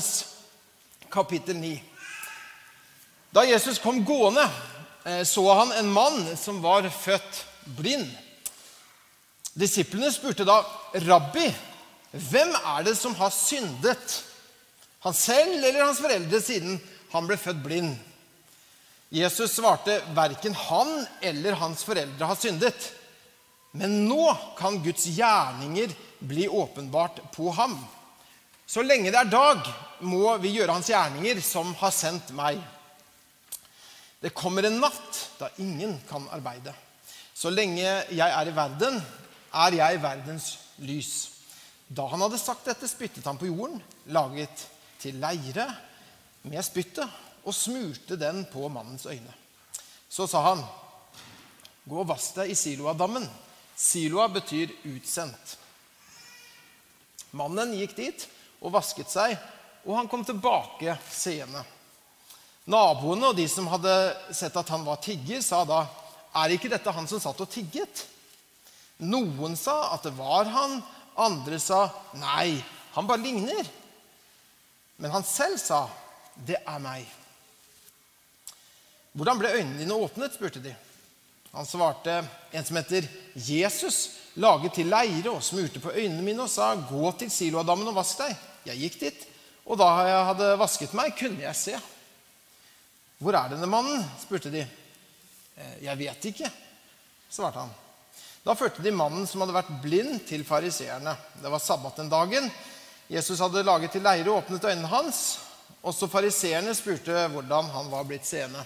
Johannes 0.00 0.24
kapittel 1.10 1.56
9. 1.56 1.82
Da 3.30 3.44
Jesus 3.44 3.78
kom 3.78 4.04
gående, 4.04 4.48
eh, 5.04 5.24
så 5.24 5.54
han 5.54 5.72
en 5.72 5.92
mann 5.92 6.36
som 6.36 6.62
var 6.62 6.88
født 6.88 7.44
blind. 7.76 8.08
Disiplene 9.52 10.12
spurte 10.12 10.44
da, 10.44 10.64
'Rabbi, 10.94 11.54
hvem 12.12 12.54
er 12.54 12.82
det 12.82 12.96
som 12.96 13.14
har 13.14 13.30
syndet?' 13.30 14.24
Han 15.00 15.14
selv 15.14 15.64
eller 15.64 15.84
hans 15.84 16.00
foreldre, 16.00 16.40
siden 16.40 16.80
han 17.12 17.26
ble 17.26 17.36
født 17.36 17.62
blind? 17.64 17.96
Jesus 19.10 19.50
svarte, 19.50 20.00
'Verken 20.14 20.54
han 20.54 21.06
eller 21.22 21.54
hans 21.54 21.84
foreldre 21.84 22.26
har 22.26 22.36
syndet.' 22.36 22.92
Men 23.72 24.08
nå 24.08 24.36
kan 24.58 24.82
Guds 24.82 25.06
gjerninger 25.06 25.92
bli 26.18 26.48
åpenbart 26.48 27.32
på 27.32 27.50
ham. 27.50 27.78
Så 28.70 28.84
lenge 28.86 29.10
det 29.10 29.18
er 29.18 29.30
dag, 29.30 29.64
må 30.06 30.36
vi 30.38 30.52
gjøre 30.54 30.76
hans 30.76 30.92
gjerninger, 30.92 31.40
som 31.42 31.72
har 31.80 31.90
sendt 31.90 32.30
meg. 32.38 32.60
Det 34.22 34.30
kommer 34.36 34.68
en 34.68 34.78
natt 34.78 35.18
da 35.40 35.48
ingen 35.58 35.96
kan 36.06 36.28
arbeide. 36.30 36.70
Så 37.34 37.50
lenge 37.50 37.82
jeg 37.82 38.28
er 38.28 38.46
i 38.46 38.54
verden, 38.54 39.00
er 39.50 39.78
jeg 39.80 40.02
verdens 40.04 40.52
lys. 40.86 41.12
Da 41.90 42.06
han 42.12 42.22
hadde 42.22 42.38
sagt 42.38 42.68
dette, 42.70 42.86
spyttet 42.86 43.26
han 43.26 43.40
på 43.40 43.50
jorden, 43.50 43.80
laget 44.14 44.66
til 45.02 45.18
leire 45.18 45.66
med 46.46 46.62
spyttet, 46.62 47.10
og 47.42 47.56
smurte 47.56 48.20
den 48.20 48.44
på 48.52 48.68
mannens 48.70 49.08
øyne. 49.10 49.34
Så 50.06 50.28
sa 50.30 50.44
han, 50.46 50.62
gå 51.88 52.04
og 52.04 52.12
vask 52.12 52.38
deg 52.38 52.52
i 52.52 52.58
Siloadammen. 52.58 53.26
Siloa 53.74 54.28
betyr 54.30 54.76
utsendt. 54.92 55.56
Mannen 57.34 57.74
gikk 57.74 57.96
dit 57.98 58.30
og 58.60 58.72
vasket 58.74 59.10
seg, 59.10 59.36
og 59.86 59.96
han 59.96 60.08
kom 60.08 60.24
tilbake 60.24 60.96
seende. 61.10 61.62
Naboene 62.70 63.30
og 63.30 63.38
de 63.38 63.46
som 63.48 63.68
hadde 63.72 63.94
sett 64.36 64.56
at 64.56 64.68
han 64.70 64.84
var 64.84 65.00
tigger, 65.02 65.40
sa 65.42 65.64
da, 65.64 65.86
'Er 66.34 66.54
ikke 66.54 66.70
dette 66.70 66.92
han 66.92 67.08
som 67.08 67.20
satt 67.20 67.40
og 67.40 67.50
tigget?' 67.50 68.06
Noen 69.00 69.56
sa 69.56 69.94
at 69.94 70.02
det 70.02 70.12
var 70.12 70.44
han, 70.44 70.82
andre 71.16 71.58
sa, 71.58 71.90
'Nei, 72.14 72.62
han 72.92 73.06
bare 73.06 73.22
ligner.' 73.24 73.70
Men 74.98 75.10
han 75.10 75.24
selv 75.24 75.58
sa, 75.58 75.88
'Det 76.36 76.56
er 76.66 76.78
meg'. 76.78 77.08
Hvordan 79.12 79.38
ble 79.38 79.48
øynene 79.48 79.78
dine 79.78 79.94
åpnet? 79.94 80.34
spurte 80.34 80.62
de. 80.62 80.76
Han 81.52 81.66
svarte, 81.66 82.28
en 82.52 82.64
som 82.64 82.76
heter 82.76 83.08
Jesus, 83.34 84.10
laget 84.34 84.74
til 84.74 84.86
leire 84.86 85.30
og 85.30 85.42
smurte 85.42 85.80
på 85.80 85.90
øynene 85.90 86.22
mine 86.22 86.42
og 86.42 86.50
sa, 86.50 86.74
'Gå 86.76 87.18
til 87.18 87.30
Siloadammen 87.30 87.88
og 87.88 87.94
vask 87.94 88.18
deg.' 88.18 88.49
Jeg 88.68 88.80
gikk 88.80 88.98
dit, 89.00 89.26
og 89.66 89.78
da 89.80 89.88
jeg 90.08 90.26
hadde 90.30 90.48
vasket 90.60 90.94
meg, 90.98 91.14
kunne 91.18 91.42
jeg 91.42 91.56
se. 91.56 91.78
'Hvor 93.20 93.36
er 93.36 93.52
denne 93.52 93.68
mannen?' 93.68 94.04
spurte 94.22 94.50
de. 94.50 94.66
'Jeg 95.80 95.98
vet 95.98 96.24
ikke', 96.24 96.50
svarte 97.30 97.60
han. 97.60 97.70
Da 98.44 98.54
førte 98.56 98.82
de 98.82 98.90
mannen 98.90 99.26
som 99.28 99.42
hadde 99.42 99.54
vært 99.54 99.82
blind, 99.82 100.26
til 100.26 100.44
fariseerne. 100.44 101.16
Det 101.42 101.50
var 101.50 101.60
sabbat 101.60 101.96
den 101.96 102.08
dagen. 102.08 102.50
Jesus 103.10 103.38
hadde 103.38 103.62
laget 103.62 103.92
til 103.92 104.02
leire 104.02 104.30
og 104.30 104.44
åpnet 104.44 104.64
øynene 104.64 104.88
hans. 104.88 105.38
Også 105.82 106.08
fariseerne 106.08 106.74
spurte 106.74 107.26
hvordan 107.28 107.68
han 107.74 107.90
var 107.90 108.04
blitt 108.04 108.26
seende. 108.26 108.64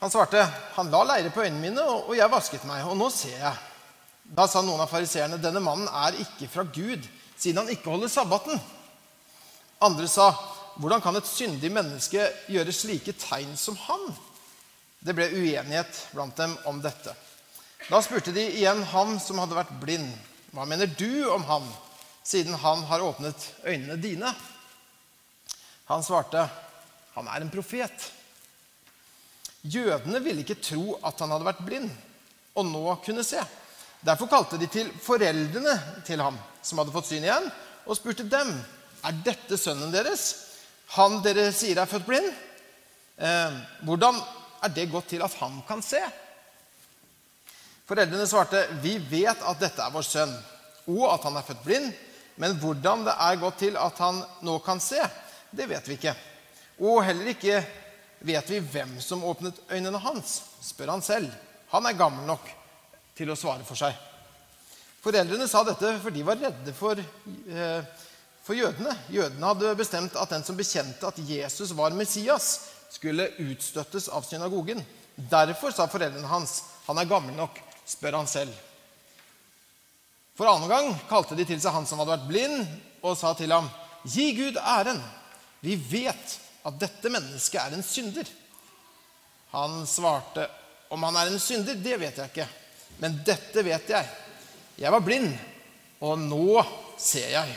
Han 0.00 0.10
svarte, 0.10 0.42
'Han 0.74 0.90
la 0.90 1.02
leire 1.02 1.30
på 1.30 1.42
øynene 1.42 1.60
mine, 1.60 1.82
og 1.82 2.16
jeg 2.16 2.30
vasket 2.30 2.64
meg, 2.64 2.84
og 2.84 2.96
nå 2.96 3.10
ser 3.10 3.38
jeg.' 3.38 3.71
Da 4.32 4.46
sa 4.48 4.62
noen 4.64 4.80
av 4.80 4.88
fariseerne, 4.88 5.36
'Denne 5.36 5.60
mannen 5.60 5.88
er 5.88 6.16
ikke 6.24 6.48
fra 6.48 6.64
Gud, 6.64 7.04
siden 7.36 7.60
han 7.60 7.72
ikke 7.72 7.92
holder 7.92 8.08
sabbaten.' 8.08 8.60
Andre 9.80 10.08
sa, 10.08 10.32
'Hvordan 10.80 11.02
kan 11.04 11.16
et 11.16 11.28
syndig 11.28 11.72
menneske 11.72 12.30
gjøre 12.48 12.72
slike 12.72 13.12
tegn 13.12 13.56
som 13.56 13.76
han?' 13.76 14.14
Det 15.04 15.14
ble 15.14 15.26
uenighet 15.34 16.06
blant 16.14 16.36
dem 16.36 16.56
om 16.64 16.80
dette. 16.80 17.12
Da 17.90 18.00
spurte 18.00 18.32
de 18.32 18.44
igjen 18.54 18.84
han 18.94 19.18
som 19.20 19.38
hadde 19.42 19.58
vært 19.58 19.80
blind, 19.80 20.08
'Hva 20.52 20.64
mener 20.64 20.86
du 20.86 21.28
om 21.28 21.44
han, 21.44 21.68
siden 22.24 22.54
han 22.54 22.84
har 22.88 23.04
åpnet 23.04 23.50
øynene 23.64 24.00
dine?' 24.00 24.34
Han 25.88 26.02
svarte, 26.02 26.48
'Han 27.14 27.28
er 27.28 27.40
en 27.40 27.50
profet.' 27.50 28.12
Jødene 29.62 30.22
ville 30.24 30.40
ikke 30.40 30.62
tro 30.62 30.98
at 31.04 31.20
han 31.20 31.30
hadde 31.30 31.44
vært 31.44 31.66
blind, 31.66 31.90
og 32.54 32.66
nå 32.66 32.96
kunne 33.04 33.22
se. 33.24 33.38
Derfor 34.02 34.26
kalte 34.26 34.58
de 34.58 34.66
til 34.66 34.88
foreldrene 35.02 35.76
til 36.06 36.20
ham, 36.22 36.38
som 36.62 36.80
hadde 36.80 36.94
fått 36.94 37.12
syn 37.12 37.22
igjen, 37.22 37.46
og 37.86 37.96
spurte 37.96 38.26
dem, 38.26 38.50
'Er 39.02 39.12
dette 39.24 39.58
sønnen 39.58 39.92
deres, 39.92 40.34
han 40.94 41.22
dere 41.22 41.52
sier 41.52 41.78
er 41.78 41.86
født 41.86 42.06
blind?' 42.06 42.34
Eh, 43.18 43.52
hvordan 43.84 44.16
er 44.62 44.68
det 44.68 44.90
gått 44.90 45.08
til 45.08 45.22
at 45.22 45.34
han 45.34 45.62
kan 45.68 45.82
se? 45.82 46.00
Foreldrene 47.86 48.26
svarte, 48.26 48.66
'Vi 48.82 48.98
vet 48.98 49.42
at 49.42 49.60
dette 49.60 49.82
er 49.82 49.90
vår 49.90 50.02
sønn, 50.02 50.34
og 50.88 51.14
at 51.14 51.22
han 51.22 51.36
er 51.36 51.42
født 51.42 51.64
blind.' 51.64 51.94
'Men 52.36 52.58
hvordan 52.58 53.04
det 53.04 53.14
er 53.18 53.36
gått 53.36 53.58
til 53.58 53.76
at 53.76 53.98
han 53.98 54.24
nå 54.42 54.58
kan 54.64 54.80
se, 54.80 54.98
det 55.52 55.68
vet 55.68 55.88
vi 55.88 55.94
ikke.' 55.94 56.16
'Og 56.80 57.04
heller 57.04 57.26
ikke 57.26 57.66
vet 58.20 58.50
vi 58.50 58.58
hvem 58.58 59.00
som 59.00 59.24
åpnet 59.24 59.60
øynene 59.70 59.98
hans?' 59.98 60.42
spør 60.62 60.90
han 60.90 61.02
selv. 61.02 61.30
Han 61.70 61.86
er 61.86 61.92
gammel 61.92 62.26
nok 62.26 62.61
til 63.16 63.30
å 63.30 63.36
svare 63.36 63.64
for 63.64 63.78
seg. 63.78 63.94
Foreldrene 65.02 65.48
sa 65.50 65.64
dette 65.66 65.96
for 66.02 66.14
de 66.14 66.22
var 66.22 66.38
redde 66.38 66.72
for, 66.76 66.98
eh, 66.98 67.82
for 68.42 68.54
jødene. 68.54 68.94
Jødene 69.10 69.46
hadde 69.46 69.74
bestemt 69.78 70.16
at 70.16 70.30
den 70.30 70.44
som 70.44 70.56
bekjente 70.56 71.06
at 71.06 71.18
Jesus 71.18 71.72
var 71.74 71.90
Messias, 71.90 72.68
skulle 72.92 73.32
utstøttes 73.40 74.08
av 74.08 74.22
synagogen. 74.22 74.84
Derfor 75.16 75.72
sa 75.72 75.86
foreldrene 75.86 76.28
hans, 76.28 76.62
'Han 76.86 76.98
er 76.98 77.04
gammel 77.04 77.34
nok. 77.34 77.58
Spør 77.86 78.16
han 78.16 78.26
selv.' 78.26 78.54
For 80.36 80.46
annen 80.46 80.68
gang 80.68 81.00
kalte 81.08 81.36
de 81.36 81.44
til 81.44 81.60
seg 81.60 81.72
han 81.72 81.86
som 81.86 81.98
hadde 81.98 82.16
vært 82.16 82.28
blind, 82.28 82.66
og 83.02 83.16
sa 83.16 83.34
til 83.34 83.52
ham, 83.52 83.68
'Gi 84.04 84.32
Gud 84.34 84.56
æren. 84.56 85.02
Vi 85.60 85.76
vet 85.76 86.38
at 86.64 86.78
dette 86.78 87.08
mennesket 87.08 87.60
er 87.60 87.74
en 87.74 87.82
synder.' 87.82 88.30
Han 89.52 89.86
svarte, 89.86 90.48
'Om 90.90 91.02
han 91.02 91.16
er 91.16 91.26
en 91.26 91.40
synder, 91.40 91.74
det 91.74 92.00
vet 92.00 92.16
jeg 92.16 92.30
ikke.' 92.30 92.61
Men 93.00 93.20
dette 93.26 93.64
vet 93.64 93.88
jeg. 93.88 94.08
Jeg 94.82 94.92
var 94.92 95.04
blind, 95.04 95.30
og 96.02 96.18
nå 96.20 96.62
ser 97.00 97.30
jeg. 97.32 97.56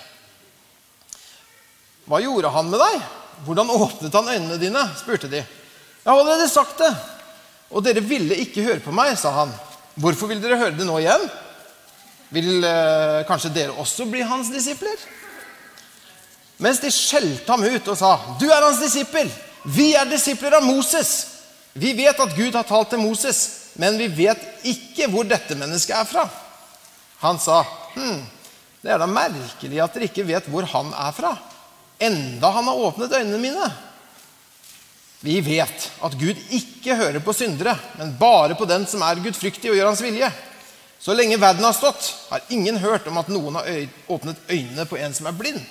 Hva 2.06 2.22
gjorde 2.22 2.52
han 2.54 2.70
med 2.70 2.82
deg? 2.82 3.06
Hvordan 3.46 3.72
åpnet 3.74 4.14
han 4.14 4.32
øynene 4.36 4.60
dine? 4.62 4.84
spurte 5.00 5.30
de. 5.32 5.42
Jeg 5.42 6.12
har 6.12 6.20
allerede 6.20 6.50
sagt 6.50 6.78
det. 6.80 6.92
Og 7.74 7.84
dere 7.84 8.04
ville 8.06 8.38
ikke 8.38 8.64
høre 8.64 8.84
på 8.84 8.94
meg, 8.94 9.16
sa 9.18 9.34
han. 9.42 9.54
Hvorfor 9.98 10.30
vil 10.30 10.42
dere 10.44 10.60
høre 10.60 10.78
det 10.78 10.86
nå 10.86 11.00
igjen? 11.02 11.24
Vil 12.36 12.66
eh, 12.68 13.22
kanskje 13.28 13.54
dere 13.56 13.78
også 13.82 14.06
bli 14.10 14.22
hans 14.26 14.52
disipler? 14.54 14.98
Mens 16.62 16.80
de 16.80 16.92
skjelte 16.94 17.52
ham 17.52 17.66
ut 17.66 17.88
og 17.92 17.98
sa, 18.00 18.16
'Du 18.40 18.48
er 18.48 18.64
hans 18.64 18.80
disippel. 18.80 19.32
Vi 19.66 19.94
er 19.96 20.06
disipler 20.06 20.56
av 20.56 20.64
Moses.' 20.64 21.35
'Vi 21.76 21.94
vet 21.94 22.20
at 22.20 22.36
Gud 22.36 22.56
har 22.56 22.64
talt 22.64 22.90
til 22.90 23.00
Moses, 23.04 23.72
men 23.76 23.98
vi 24.00 24.08
vet 24.08 24.40
ikke 24.64 25.10
hvor 25.12 25.28
dette 25.28 25.56
mennesket 25.56 25.96
er 25.98 26.08
fra.' 26.08 26.30
Han 27.20 27.40
sa, 27.40 27.64
hm, 27.96 28.24
'Det 28.82 28.92
er 28.92 28.98
da 28.98 29.06
merkelig 29.06 29.82
at 29.84 29.94
dere 29.94 30.08
ikke 30.08 30.28
vet 30.28 30.48
hvor 30.48 30.64
han 30.64 30.94
er 30.94 31.12
fra.' 31.12 31.38
enda 32.00 32.50
han 32.50 32.68
har 32.68 32.76
åpnet 32.76 33.14
øynene 33.14 33.38
mine. 33.38 33.72
Vi 35.20 35.40
vet 35.42 35.92
at 36.04 36.18
Gud 36.20 36.38
ikke 36.54 36.96
hører 36.96 37.20
på 37.24 37.34
syndere, 37.34 37.78
men 37.98 38.18
bare 38.20 38.56
på 38.56 38.68
den 38.70 38.86
som 38.88 39.02
er 39.02 39.22
gudfryktig 39.24 39.72
og 39.72 39.78
gjør 39.78 39.90
hans 39.90 40.04
vilje. 40.04 40.30
Så 41.00 41.14
lenge 41.14 41.40
verden 41.42 41.64
har 41.64 41.74
stått, 41.74 42.12
har 42.30 42.44
ingen 42.50 42.78
hørt 42.82 43.08
om 43.08 43.18
at 43.18 43.30
noen 43.30 43.58
har 43.58 43.70
åpnet 44.12 44.42
øynene 44.50 44.86
på 44.90 45.00
en 45.00 45.14
som 45.14 45.30
er 45.30 45.38
blind. 45.38 45.62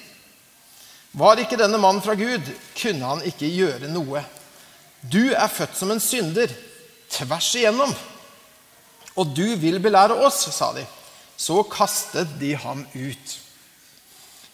Var 1.14 1.42
ikke 1.42 1.58
denne 1.58 1.78
mannen 1.78 2.02
fra 2.02 2.16
Gud, 2.18 2.48
kunne 2.80 3.12
han 3.12 3.22
ikke 3.26 3.50
gjøre 3.50 3.90
noe. 3.92 4.24
Du 5.10 5.32
er 5.32 5.48
født 5.52 5.76
som 5.76 5.90
en 5.92 6.00
synder, 6.00 6.52
tvers 7.12 7.50
igjennom. 7.58 7.92
Og 9.14 9.30
du 9.36 9.44
vil 9.60 9.78
belære 9.82 10.16
oss, 10.26 10.46
sa 10.54 10.72
de. 10.74 10.84
Så 11.36 11.60
kastet 11.68 12.38
de 12.40 12.54
ham 12.56 12.84
ut. 12.94 13.34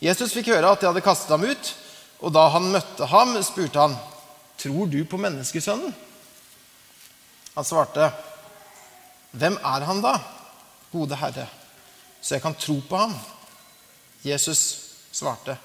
Jesus 0.01 0.33
fikk 0.33 0.51
høre 0.55 0.73
at 0.73 0.81
de 0.81 0.89
hadde 0.89 1.05
kastet 1.05 1.33
ham 1.35 1.45
ut, 1.45 1.73
og 2.21 2.33
da 2.33 2.47
han 2.53 2.71
møtte 2.73 3.09
ham, 3.09 3.37
spurte 3.45 3.81
han, 3.81 3.97
'Tror 4.61 4.87
du 4.93 5.05
på 5.05 5.17
menneskesønnen?' 5.17 5.95
Han 7.55 7.65
svarte, 7.65 8.13
'Hvem 9.33 9.57
er 9.57 9.85
han 9.85 10.03
da, 10.03 10.19
gode 10.93 11.17
Herre, 11.17 11.47
så 12.21 12.35
jeg 12.35 12.43
kan 12.43 12.55
tro 12.55 12.81
på 12.89 12.97
ham?' 12.97 13.17
Jesus 14.25 14.77
svarte, 15.13 15.57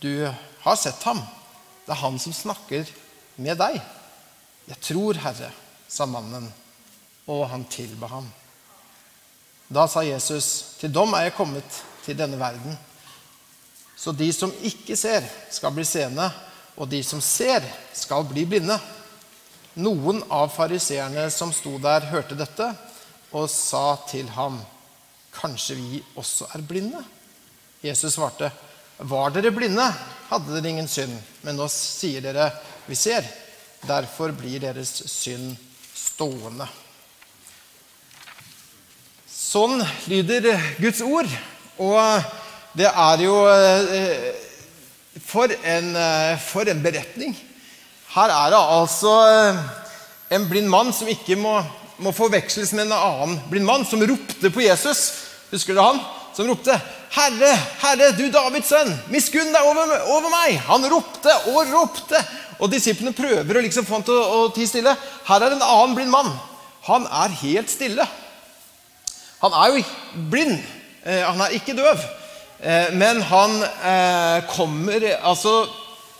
'Du 0.00 0.34
har 0.60 0.74
sett 0.76 1.02
ham. 1.02 1.22
Det 1.86 1.92
er 1.92 2.02
han 2.02 2.18
som 2.18 2.32
snakker 2.32 2.86
med 3.36 3.58
deg.' 3.58 4.01
'Jeg 4.68 4.80
tror, 4.80 5.14
Herre', 5.14 5.52
sa 5.88 6.06
mannen, 6.06 6.52
og 7.26 7.48
han 7.48 7.64
tilba 7.64 8.06
ham. 8.06 8.32
Da 9.68 9.86
sa 9.86 10.02
Jesus, 10.02 10.76
'Til 10.78 10.92
dom 10.92 11.14
er 11.14 11.22
jeg 11.28 11.34
kommet 11.34 11.82
til 12.04 12.18
denne 12.18 12.38
verden.' 12.38 12.78
Så 13.96 14.12
de 14.12 14.32
som 14.32 14.52
ikke 14.62 14.96
ser, 14.96 15.22
skal 15.50 15.70
bli 15.70 15.84
seende, 15.84 16.32
og 16.76 16.88
de 16.88 17.02
som 17.02 17.20
ser, 17.20 17.62
skal 17.94 18.24
bli 18.24 18.44
blinde. 18.44 18.78
Noen 19.74 20.22
av 20.30 20.48
fariseerne 20.48 21.30
som 21.30 21.52
sto 21.52 21.78
der, 21.78 22.08
hørte 22.10 22.34
dette 22.34 22.66
og 23.32 23.50
sa 23.50 23.96
til 24.10 24.28
ham, 24.28 24.60
Kanskje 25.32 25.74
vi 25.78 26.02
også 26.20 26.44
er 26.52 26.60
blinde? 26.60 26.98
Jesus 27.80 28.18
svarte, 28.18 28.50
Var 28.98 29.30
dere 29.32 29.50
blinde, 29.50 29.86
hadde 30.28 30.52
dere 30.52 30.68
ingen 30.68 30.88
synd. 30.88 31.14
Men 31.42 31.56
nå 31.56 31.68
sier 31.72 32.20
dere, 32.20 32.50
Vi 32.86 32.94
ser. 32.94 33.24
Derfor 33.82 34.30
blir 34.30 34.60
deres 34.62 34.92
synd 35.10 35.56
stående. 35.94 36.68
Sånn 39.26 39.82
lyder 40.06 40.54
Guds 40.78 41.02
ord. 41.02 41.26
Og 41.82 41.98
det 42.78 42.86
er 42.86 43.24
jo 43.24 43.34
eh, 43.50 44.30
for 45.18 45.50
en, 45.50 45.90
eh, 45.98 46.38
for 46.38 46.70
en 46.70 46.82
beretning. 46.84 47.34
Her 48.14 48.30
er 48.30 48.54
det 48.54 48.62
altså 48.78 49.12
eh, 49.32 49.60
en 50.38 50.46
blind 50.48 50.70
mann 50.70 50.94
som 50.94 51.10
ikke 51.10 51.36
må, 51.40 51.58
må 51.98 52.14
forveksles 52.14 52.72
med 52.76 52.86
en 52.86 52.96
annen 52.96 53.38
blind 53.50 53.66
mann, 53.66 53.88
som 53.88 54.04
ropte 54.06 54.52
på 54.52 54.62
Jesus. 54.62 55.08
Husker 55.50 55.74
du 55.74 55.82
han? 55.82 55.98
Som 56.36 56.48
ropte 56.48 56.78
'Herre, 57.12 57.50
Herre, 57.82 58.06
du 58.16 58.24
Davids 58.32 58.70
sønn, 58.72 58.88
miskunn 59.12 59.50
deg 59.52 59.66
over, 59.68 59.90
over, 60.14 60.30
meg!' 60.32 60.62
Han 60.64 60.86
ropte 60.88 61.34
og 61.52 61.68
ropte. 61.68 62.22
Og 62.62 62.70
disiplene 62.70 63.14
prøver 63.16 63.58
å 63.58 63.64
liksom 63.64 63.86
få 63.86 63.98
han 63.98 64.06
til 64.06 64.14
å, 64.14 64.46
å 64.46 64.50
tie 64.54 64.70
stille. 64.70 64.94
Her 65.26 65.42
er 65.42 65.56
en 65.56 65.64
annen 65.66 65.96
blind 65.98 66.12
mann. 66.14 66.30
Han 66.86 67.06
er 67.10 67.34
helt 67.42 67.70
stille. 67.70 68.06
Han 69.42 69.54
er 69.58 69.72
jo 69.72 69.84
blind. 70.30 70.58
Eh, 71.02 71.24
han 71.26 71.42
er 71.42 71.56
ikke 71.58 71.74
døv. 71.78 72.02
Eh, 72.62 72.92
men 72.94 73.22
han 73.26 73.58
eh, 73.66 74.44
kommer 74.54 75.08
altså 75.18 75.64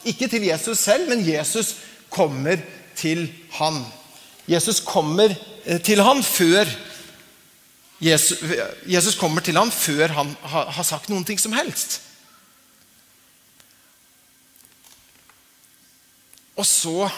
ikke 0.05 0.27
til 0.27 0.49
Jesus 0.49 0.83
selv, 0.83 1.09
men 1.09 1.23
Jesus 1.23 1.77
kommer 2.11 2.59
til 2.99 3.29
han. 3.59 3.85
Jesus 4.51 4.83
kommer 4.83 5.31
til 5.87 6.03
han 6.03 6.23
før 6.27 6.67
Jesus, 8.03 8.41
Jesus 8.91 9.15
kommer 9.15 9.45
til 9.47 9.55
han 9.55 9.71
før 9.71 10.11
han 10.17 10.33
har, 10.43 10.83
sagt 10.83 11.07
noen 11.13 11.23
ting 11.25 11.39
som 11.39 11.55
helst. 11.55 12.01
Og 16.59 16.67
så 16.69 17.09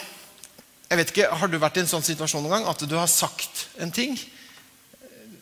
jeg 0.90 1.00
vet 1.00 1.10
ikke, 1.10 1.28
Har 1.32 1.50
du 1.50 1.58
vært 1.58 1.78
i 1.80 1.82
en 1.82 1.90
sånn 1.90 2.04
situasjon 2.06 2.44
noen 2.44 2.60
gang 2.60 2.70
at 2.70 2.84
du 2.86 2.94
har 2.94 3.10
sagt 3.10 3.66
en 3.82 3.90
ting? 3.90 4.14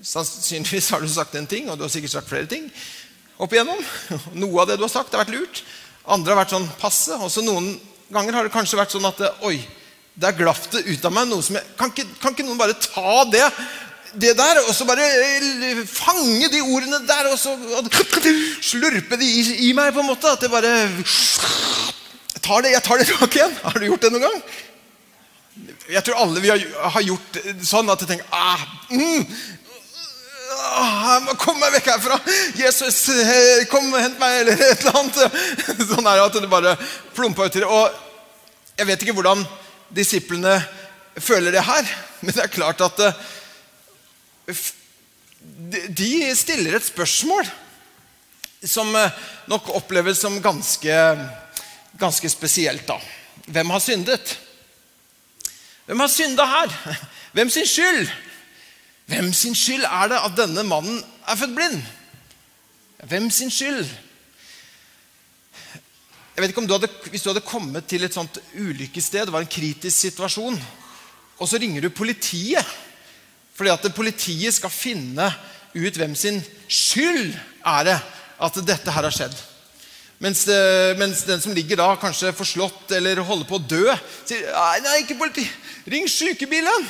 Sannsynligvis 0.02 0.90
har 0.94 1.02
du 1.02 1.10
sagt 1.10 1.34
en 1.36 1.46
ting, 1.46 1.68
og 1.68 1.78
du 1.78 1.84
har 1.84 1.92
sikkert 1.92 2.14
sagt 2.14 2.30
flere 2.30 2.48
ting 2.50 2.70
opp 3.42 3.52
igjennom. 3.52 3.78
Noe 4.42 4.62
av 4.62 4.70
det 4.70 4.78
du 4.78 4.86
har 4.86 4.92
sagt, 4.92 5.14
har 5.14 5.24
vært 5.24 5.34
lurt. 5.34 5.62
Andre 6.14 6.34
har 6.34 6.42
vært 6.44 6.54
sånn 6.54 6.68
passe. 6.80 7.16
Og 7.18 7.30
så 7.32 7.44
noen 7.44 7.74
ganger 8.12 8.38
har 8.38 8.46
det 8.46 8.54
kanskje 8.54 8.78
vært 8.78 8.94
sånn 8.94 9.08
at 9.08 9.22
Oi, 9.48 9.56
der 10.14 10.36
glapp 10.36 10.66
det 10.72 10.84
ut 10.86 11.06
av 11.08 11.14
meg 11.14 11.30
noe 11.30 11.44
som 11.44 11.56
jeg 11.56 11.64
Kan 11.78 11.92
ikke, 11.92 12.04
kan 12.20 12.34
ikke 12.34 12.44
noen 12.44 12.60
bare 12.60 12.76
ta 12.76 13.22
det, 13.32 13.44
det 14.12 14.34
der, 14.36 14.60
og 14.66 14.74
så 14.76 14.84
bare 14.84 15.06
eh, 15.08 15.80
fange 15.88 16.50
de 16.52 16.60
ordene 16.60 17.00
der, 17.08 17.30
og 17.32 17.38
så 17.40 17.54
og 17.56 17.88
slurpe 18.60 19.16
de 19.16 19.24
i, 19.26 19.44
i, 19.68 19.72
meg, 19.76 19.94
på 19.94 20.02
en 20.04 20.10
måte? 20.10 20.32
At 20.32 20.44
det 20.44 20.52
bare 20.52 20.72
jeg 22.42 22.48
tar 22.48 22.62
det, 22.62 22.70
Jeg 22.72 22.82
tar 22.82 22.98
det 22.98 23.06
tilbake 23.06 23.38
igjen. 23.38 23.56
Har 23.62 23.78
du 23.78 23.86
gjort 23.86 24.02
det 24.02 24.12
noen 24.12 24.24
gang? 24.26 24.38
Jeg 25.92 26.02
tror 26.02 26.16
alle 26.18 26.40
vi 26.40 26.50
har, 26.50 27.02
gjort 27.04 27.36
sånn 27.62 27.90
at 27.92 28.02
vi 28.02 28.08
tenker 28.08 28.26
ah, 28.32 28.62
mm, 28.90 29.26
jeg 30.62 31.22
må 31.26 31.54
meg 31.58 31.74
vekk 31.76 31.90
herfra! 31.92 32.16
Jesus, 32.58 32.98
eh, 33.12 33.64
kom 33.70 33.86
og 33.92 34.00
hent 34.00 34.18
meg! 34.20 34.40
Eller 34.42 34.58
et 34.58 34.82
eller 34.82 34.98
annet. 34.98 35.38
Sånn 35.90 36.06
er 36.06 36.18
det 36.18 36.24
at 36.24 36.38
det 36.38 36.50
bare 36.50 36.74
plumpa 37.16 37.46
uti 37.46 37.62
det. 37.62 37.68
Og 37.68 38.78
jeg 38.78 38.88
vet 38.88 39.04
ikke 39.04 39.16
hvordan 39.16 39.44
disiplene 39.92 40.56
føler 41.20 41.52
det 41.54 41.64
her, 41.66 41.88
men 42.22 42.32
det 42.34 42.44
er 42.46 42.52
klart 42.52 42.80
at 42.84 43.02
eh, 43.04 44.62
de 45.92 46.12
stiller 46.38 46.78
et 46.78 46.86
spørsmål 46.86 47.48
som 48.64 48.94
eh, 48.96 49.12
nok 49.50 49.72
oppleves 49.76 50.22
som 50.22 50.40
ganske, 50.42 50.96
ganske 51.98 52.28
spesielt. 52.28 52.86
da. 52.88 52.98
Hvem 53.46 53.70
har 53.70 53.78
syndet? 53.78 54.38
Hvem 55.86 56.00
har 56.00 56.08
synda 56.08 56.46
her? 56.46 56.98
Hvem 57.32 57.50
sin 57.50 57.66
skyld? 57.66 58.08
Hvem 59.06 59.32
sin 59.32 59.54
skyld 59.54 59.84
er 59.84 60.08
det 60.08 60.20
at 60.24 60.36
denne 60.36 60.62
mannen 60.62 61.02
er 61.28 61.36
født 61.36 61.56
blind? 61.56 61.82
Hvem 63.08 63.30
sin 63.30 63.50
skyld? 63.50 63.88
Jeg 66.32 66.42
vet 66.42 66.48
ikke 66.48 66.62
om 66.62 66.68
du 66.68 66.72
hadde, 66.72 66.88
Hvis 67.10 67.22
du 67.22 67.28
hadde 67.28 67.44
kommet 67.44 67.86
til 67.86 68.04
et 68.04 68.14
sånt 68.14 68.38
ulykkessted, 68.54 69.26
det 69.26 69.32
var 69.32 69.44
en 69.44 69.52
kritisk 69.52 69.98
situasjon, 69.98 70.56
og 71.38 71.48
så 71.48 71.58
ringer 71.58 71.82
du 71.82 71.90
politiet 71.90 72.64
fordi 73.52 73.68
at 73.68 73.94
politiet 73.94 74.54
skal 74.54 74.70
finne 74.72 75.26
ut 75.76 75.96
hvem 75.96 76.14
sin 76.16 76.38
skyld 76.72 77.34
er 77.68 77.84
det 77.84 77.98
at 78.42 78.56
dette 78.64 78.94
her 78.94 79.04
har 79.04 79.12
skjedd. 79.12 79.34
Mens, 80.22 80.44
mens, 81.00 81.24
den 81.26 81.40
som 81.42 81.54
ligger 81.54 81.80
da, 81.80 81.88
kanskje 81.98 82.30
forslått 82.36 82.92
eller 82.94 83.18
holder 83.26 83.48
på 83.48 83.58
å 83.58 83.64
dø, 83.66 83.86
sier 84.22 84.44
nei, 84.54 84.76
nei 84.84 85.00
ikke 85.02 85.18
politi, 85.18 85.42
ring 85.90 86.06
sykebilen. 86.06 86.86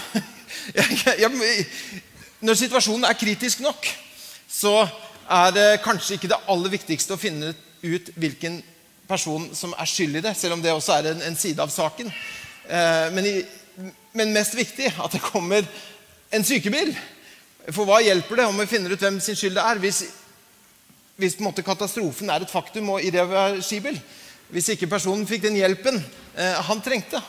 Når 2.44 2.58
situasjonen 2.60 3.06
er 3.08 3.16
kritisk 3.16 3.62
nok, 3.64 3.88
så 4.52 4.82
er 5.32 5.54
det 5.56 5.66
kanskje 5.84 6.18
ikke 6.18 6.28
det 6.28 6.42
aller 6.52 6.74
viktigste 6.74 7.16
å 7.16 7.20
finne 7.20 7.54
ut 7.82 8.12
hvilken 8.20 8.60
person 9.08 9.48
som 9.56 9.72
er 9.80 9.88
skyld 9.88 10.20
i 10.20 10.24
det, 10.24 10.34
selv 10.36 10.58
om 10.58 10.62
det 10.64 10.72
også 10.74 10.98
er 10.98 11.12
en, 11.12 11.24
en 11.30 11.38
side 11.38 11.62
av 11.62 11.72
saken. 11.72 12.12
Eh, 12.68 13.06
men, 13.16 13.28
i, 13.28 13.90
men, 14.12 14.34
mest 14.36 14.54
viktig 14.58 14.92
at 14.92 15.16
det 15.16 15.22
kommer 15.24 15.64
en 16.32 16.44
sykebil. 16.46 16.92
For 17.70 17.86
hva 17.88 18.00
hjelper 18.02 18.42
det 18.42 18.48
om 18.50 18.60
vi 18.60 18.68
finner 18.70 18.92
ut 18.92 19.02
hvem 19.02 19.20
sin 19.22 19.38
skyld 19.38 19.56
det 19.58 19.64
er, 19.64 19.80
hvis, 19.82 20.02
hvis 21.16 21.36
på 21.36 21.44
en 21.44 21.50
måte 21.50 21.64
katastrofen 21.64 22.30
er 22.32 22.42
et 22.42 22.50
faktum 22.50 22.94
og 22.94 23.04
irreversibel? 23.04 23.98
Hvis 24.52 24.72
ikke 24.74 24.90
personen 24.90 25.26
fikk 25.28 25.46
den 25.46 25.56
hjelpen 25.60 25.96
eh, 26.36 26.58
han 26.68 26.82
trengte. 26.84 27.20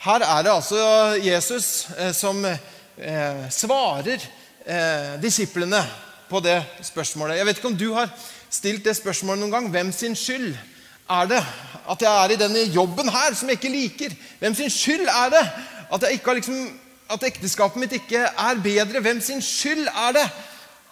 Her 0.00 0.24
er 0.24 0.44
det 0.44 0.52
altså 0.52 0.82
Jesus 1.20 1.88
eh, 1.98 2.12
som 2.16 2.44
eh, 2.44 3.42
svarer 3.52 4.16
eh, 4.64 5.16
disiplene 5.22 5.80
på 6.30 6.40
det 6.40 6.58
spørsmålet. 6.86 7.36
Jeg 7.36 7.46
vet 7.46 7.58
ikke 7.58 7.68
om 7.72 7.76
du 7.78 7.90
har 7.92 8.12
stilt 8.50 8.84
det 8.84 8.96
spørsmålet 8.96 9.42
noen 9.42 9.52
gang. 9.52 9.68
Hvem 9.72 9.92
sin 9.92 10.16
skyld 10.16 10.54
er 11.10 11.30
det 11.30 11.40
at 11.90 12.04
jeg 12.04 12.10
er 12.12 12.32
i 12.32 12.38
denne 12.40 12.64
jobben 12.72 13.10
her 13.12 13.34
som 13.34 13.50
jeg 13.50 13.58
ikke 13.58 13.74
liker? 13.74 14.16
Hvem 14.38 14.56
sin 14.56 14.72
skyld 14.72 15.08
er 15.08 15.34
det 15.34 15.44
at, 15.90 16.08
liksom, 16.34 16.64
at 17.10 17.28
ekteskapet 17.28 17.80
mitt 17.82 17.96
ikke 17.98 18.24
er 18.24 18.62
bedre? 18.62 19.02
Hvem 19.04 19.20
sin 19.20 19.42
skyld 19.42 19.88
er 19.88 20.16
det 20.16 20.26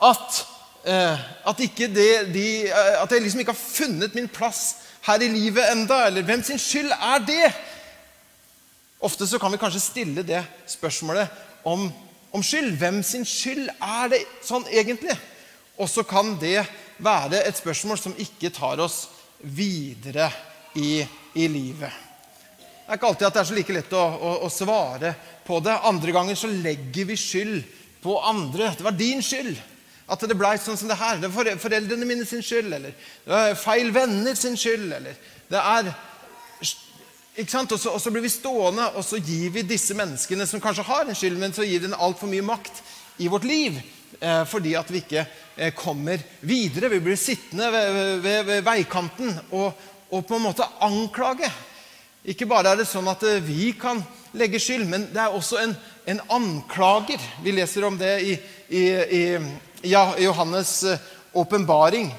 at, 0.04 0.44
at, 0.88 1.59
det, 1.61 2.11
de, 2.33 2.49
eh, 2.68 2.95
at 3.02 3.12
jeg 3.12 3.25
liksom 3.25 3.42
ikke 3.42 3.54
har 3.54 3.61
funnet 3.61 4.14
min 4.16 4.28
plass 4.28 4.76
her 5.09 5.23
i 5.25 5.30
livet 5.33 5.73
enda? 5.73 6.07
Eller 6.07 6.26
hvem 6.26 6.42
sin 6.47 6.61
skyld 6.61 6.92
er 6.95 7.25
det? 7.26 7.49
Ofte 9.04 9.26
så 9.28 9.38
kan 9.38 9.52
vi 9.52 9.61
kanskje 9.61 9.85
stille 9.85 10.26
det 10.26 10.42
spørsmålet 10.66 11.28
om 11.68 11.87
om 12.30 12.42
skyld. 12.45 12.76
Hvem 12.78 13.02
sin 13.07 13.26
skyld 13.26 13.68
er 13.71 14.12
det 14.12 14.23
sånn 14.45 14.66
egentlig? 14.73 15.16
Og 15.78 15.88
så 15.90 16.04
kan 16.07 16.35
det 16.40 16.61
være 17.02 17.45
et 17.47 17.59
spørsmål 17.59 18.00
som 18.00 18.16
ikke 18.18 18.52
tar 18.54 18.80
oss 18.83 19.07
videre 19.40 20.28
i, 20.76 21.04
i 21.38 21.49
livet. 21.50 22.07
Det 22.59 22.95
er 22.95 22.99
ikke 22.99 23.11
alltid 23.11 23.28
at 23.28 23.37
det 23.37 23.42
er 23.42 23.49
så 23.50 23.57
like 23.57 23.75
lett 23.76 23.95
å, 23.95 24.02
å, 24.02 24.30
å, 24.47 24.50
svare 24.50 25.12
på 25.47 25.59
det. 25.64 25.76
Andre 25.87 26.14
ganger 26.14 26.38
så 26.38 26.49
legger 26.50 27.11
vi 27.11 27.18
skyld 27.21 27.59
på 28.02 28.16
andre. 28.25 28.73
Det 28.75 28.87
var 28.87 28.97
din 28.97 29.23
skyld 29.25 29.59
at 30.08 30.24
det 30.24 30.36
blei 30.38 30.56
sånn 30.60 30.78
som 30.80 30.88
det 30.88 30.98
her. 30.98 31.18
Det 31.20 31.30
var 31.32 31.50
foreldrene 31.60 32.08
mine 32.08 32.26
sin 32.26 32.44
skyld, 32.44 32.72
eller 32.72 32.94
det 33.24 33.40
er 33.40 33.58
feil 33.58 33.92
venner 33.94 34.38
sin 34.38 34.56
skyld. 34.56 34.92
eller 34.96 35.18
det 35.48 35.60
er 35.60 35.92
ikke 37.38 37.52
sant? 37.52 37.72
Og 37.72 37.80
så, 37.80 37.92
og 37.94 38.00
så, 38.02 38.10
blir 38.10 38.24
vi 38.24 38.32
stående, 38.32 38.88
og 38.96 39.04
så 39.06 39.20
gir 39.20 39.52
vi 39.54 39.66
disse 39.66 39.94
menneskene 39.96 40.46
som 40.48 40.62
kanskje 40.62 40.86
har 40.88 41.06
en 41.06 41.18
skyld, 41.18 41.38
men 41.38 41.54
så 41.54 41.66
gir 41.66 41.84
den 41.84 41.94
altfor 41.94 42.30
mye 42.30 42.46
makt 42.46 42.82
i 43.22 43.28
vårt 43.30 43.46
liv. 43.48 43.78
Eh, 44.18 44.44
fordi 44.48 44.72
at 44.74 44.88
vi 44.90 45.02
ikke 45.02 45.24
eh, 45.56 45.72
kommer 45.76 46.18
videre. 46.40 46.90
Vi 46.90 47.00
blir 47.04 47.16
sittende 47.20 47.68
ved, 47.72 48.18
ved, 48.24 48.42
ved 48.48 48.62
veikanten 48.66 49.36
og, 49.50 49.72
og, 50.10 50.24
på 50.26 50.38
en 50.38 50.46
måte 50.48 50.66
anklage. 50.82 51.50
Ikke 52.24 52.48
bare 52.50 52.72
er 52.72 52.80
det 52.80 52.88
sånn 52.90 53.06
at 53.12 53.22
eh, 53.28 53.44
vi 53.44 53.70
kan 53.78 54.00
legge 54.34 54.58
skyld, 54.60 54.88
men 54.90 55.06
det 55.12 55.22
er 55.22 55.36
også 55.36 55.60
en, 55.62 55.76
en 56.10 56.22
anklager. 56.34 57.22
Vi 57.44 57.54
leser 57.54 57.86
om 57.86 57.98
det 58.00 58.14
i, 58.24 58.34
i, 58.74 58.84
i 59.20 59.22
ja, 59.82 60.14
Johannes' 60.18 60.92
eh, 60.92 60.99
åpenbaring, 61.32 62.14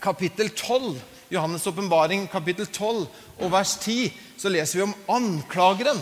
kapittel 0.00 0.50
12. 0.50 1.00
Johannes' 1.28 1.68
åpenbaring, 1.68 2.26
kapittel 2.26 2.66
12 2.66 3.06
og 3.40 3.50
vers 3.52 3.76
10, 3.80 4.12
så 4.36 4.52
leser 4.52 4.78
vi 4.78 4.84
om 4.84 4.94
anklageren. 5.08 6.00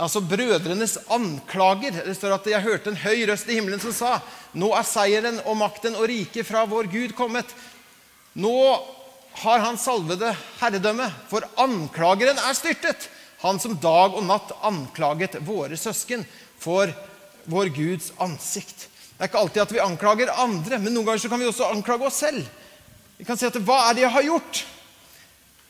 Altså 0.00 0.22
brødrenes 0.24 0.96
anklager. 1.12 1.98
Det 2.06 2.14
står 2.16 2.36
at 2.38 2.46
jeg 2.48 2.64
hørte 2.64 2.92
en 2.92 3.02
høy 3.02 3.26
røst 3.28 3.50
i 3.50 3.58
himmelen 3.58 3.80
som 3.80 3.92
sa:" 3.92 4.20
Nå 4.54 4.70
er 4.76 4.84
seieren 4.84 5.40
og 5.44 5.56
makten 5.56 5.96
og 5.96 6.08
riket 6.08 6.46
fra 6.46 6.64
vår 6.68 6.88
Gud 6.92 7.12
kommet. 7.16 7.48
Nå 8.34 8.52
har 9.42 9.58
han 9.64 9.78
salvede 9.80 10.36
herredømme, 10.60 11.08
for 11.28 11.44
anklageren 11.56 12.38
er 12.38 12.56
styrtet. 12.56 13.08
Han 13.42 13.58
som 13.60 13.76
dag 13.76 14.14
og 14.14 14.24
natt 14.24 14.52
anklaget 14.62 15.40
våre 15.44 15.76
søsken 15.76 16.24
for 16.60 16.92
vår 17.48 17.72
Guds 17.74 18.12
ansikt. 18.20 18.91
Det 19.22 19.28
er 19.28 19.30
ikke 19.30 19.40
alltid 19.46 19.62
at 19.62 19.72
vi 19.72 19.78
anklager 19.78 20.30
andre, 20.34 20.78
men 20.82 20.90
noen 20.90 21.06
ganger 21.06 21.20
så 21.22 21.28
kan 21.30 21.38
vi 21.38 21.46
også 21.46 21.68
anklage 21.70 22.08
oss 22.08 22.16
selv. 22.24 22.42
Vi 23.14 23.22
kan 23.22 23.38
si 23.38 23.46
at 23.46 23.54
'Hva 23.54 23.76
er 23.86 23.94
det 23.94 24.02
jeg 24.02 24.10
har 24.10 24.22
gjort 24.26 24.64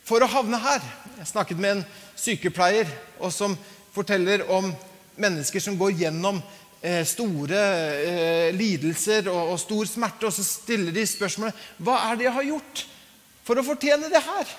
for 0.09 0.25
å 0.25 0.27
havne 0.27 0.57
her?' 0.57 0.87
Jeg 1.19 1.27
snakket 1.29 1.59
med 1.61 1.71
en 1.71 1.85
sykepleier 2.17 2.89
og 3.21 3.29
som 3.29 3.59
forteller 3.93 4.49
om 4.49 4.73
mennesker 5.21 5.61
som 5.61 5.77
går 5.77 5.93
gjennom 6.01 6.41
eh, 6.83 7.05
store 7.05 7.61
eh, 7.61 8.55
lidelser 8.57 9.29
og, 9.29 9.53
og, 9.53 9.61
stor 9.61 9.85
smerte, 9.85 10.27
og 10.27 10.33
så 10.33 10.43
stiller 10.43 10.91
de 10.91 11.05
spørsmålet 11.05 11.53
'Hva 11.77 11.99
er 12.09 12.17
det 12.17 12.25
jeg 12.25 12.33
har 12.33 12.49
gjort 12.55 12.87
for 13.45 13.61
å 13.61 13.67
fortjene 13.69 14.09
det 14.09 14.23
her?' 14.33 14.57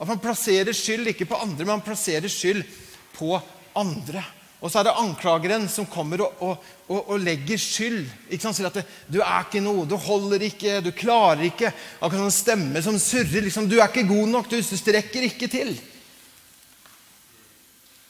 At 0.00 0.08
man 0.08 0.18
plasserer 0.18 0.74
skyld 0.74 1.06
ikke 1.14 1.30
på 1.30 1.38
andre, 1.38 1.62
men 1.62 1.78
man 1.78 1.86
plasserer 1.86 2.26
skyld 2.26 2.66
på 3.14 3.38
andre. 3.76 4.24
Og 4.64 4.72
så 4.72 4.80
er 4.80 4.86
det 4.88 4.96
anklageren 4.96 5.66
som 5.68 5.88
kommer 5.88 6.22
og, 6.24 6.38
og, 6.40 6.68
og, 6.88 7.10
og 7.12 7.20
legger 7.20 7.60
skyld. 7.60 8.06
Ikke 8.30 8.46
sant? 8.46 8.56
Sier 8.56 8.70
at 8.70 8.78
det, 8.78 8.86
'du 9.12 9.20
er 9.20 9.44
ikke 9.44 9.60
noe, 9.60 9.84
du 9.88 9.96
holder 10.00 10.46
ikke, 10.48 10.80
du 10.80 10.90
klarer 10.96 11.44
ikke'. 11.50 11.74
Akkurat 12.00 12.24
sånn 12.24 12.38
stemme 12.38 12.82
som 12.82 12.96
surrer. 12.98 13.44
liksom, 13.44 13.68
'Du 13.68 13.76
er 13.76 13.90
ikke 13.90 14.08
god 14.08 14.32
nok, 14.32 14.50
du, 14.50 14.56
du 14.56 14.76
strekker 14.76 15.28
ikke 15.28 15.50
til'. 15.52 15.76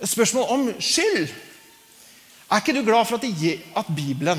Et 0.01 0.09
spørsmål 0.09 0.47
om 0.55 0.73
skyld. 0.79 1.29
Er 2.51 2.63
ikke 2.63 2.77
du 2.77 2.85
glad 2.87 3.07
for 3.09 3.19
at, 3.19 3.27
det, 3.27 3.61
at 3.75 3.87
Bibelen 3.97 4.39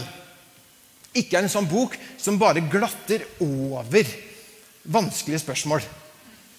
ikke 1.18 1.38
er 1.38 1.44
en 1.44 1.52
sånn 1.52 1.68
bok 1.68 1.98
som 2.18 2.38
bare 2.40 2.64
glatter 2.72 3.26
over 3.44 4.08
vanskelige 4.88 5.44
spørsmål? 5.44 5.84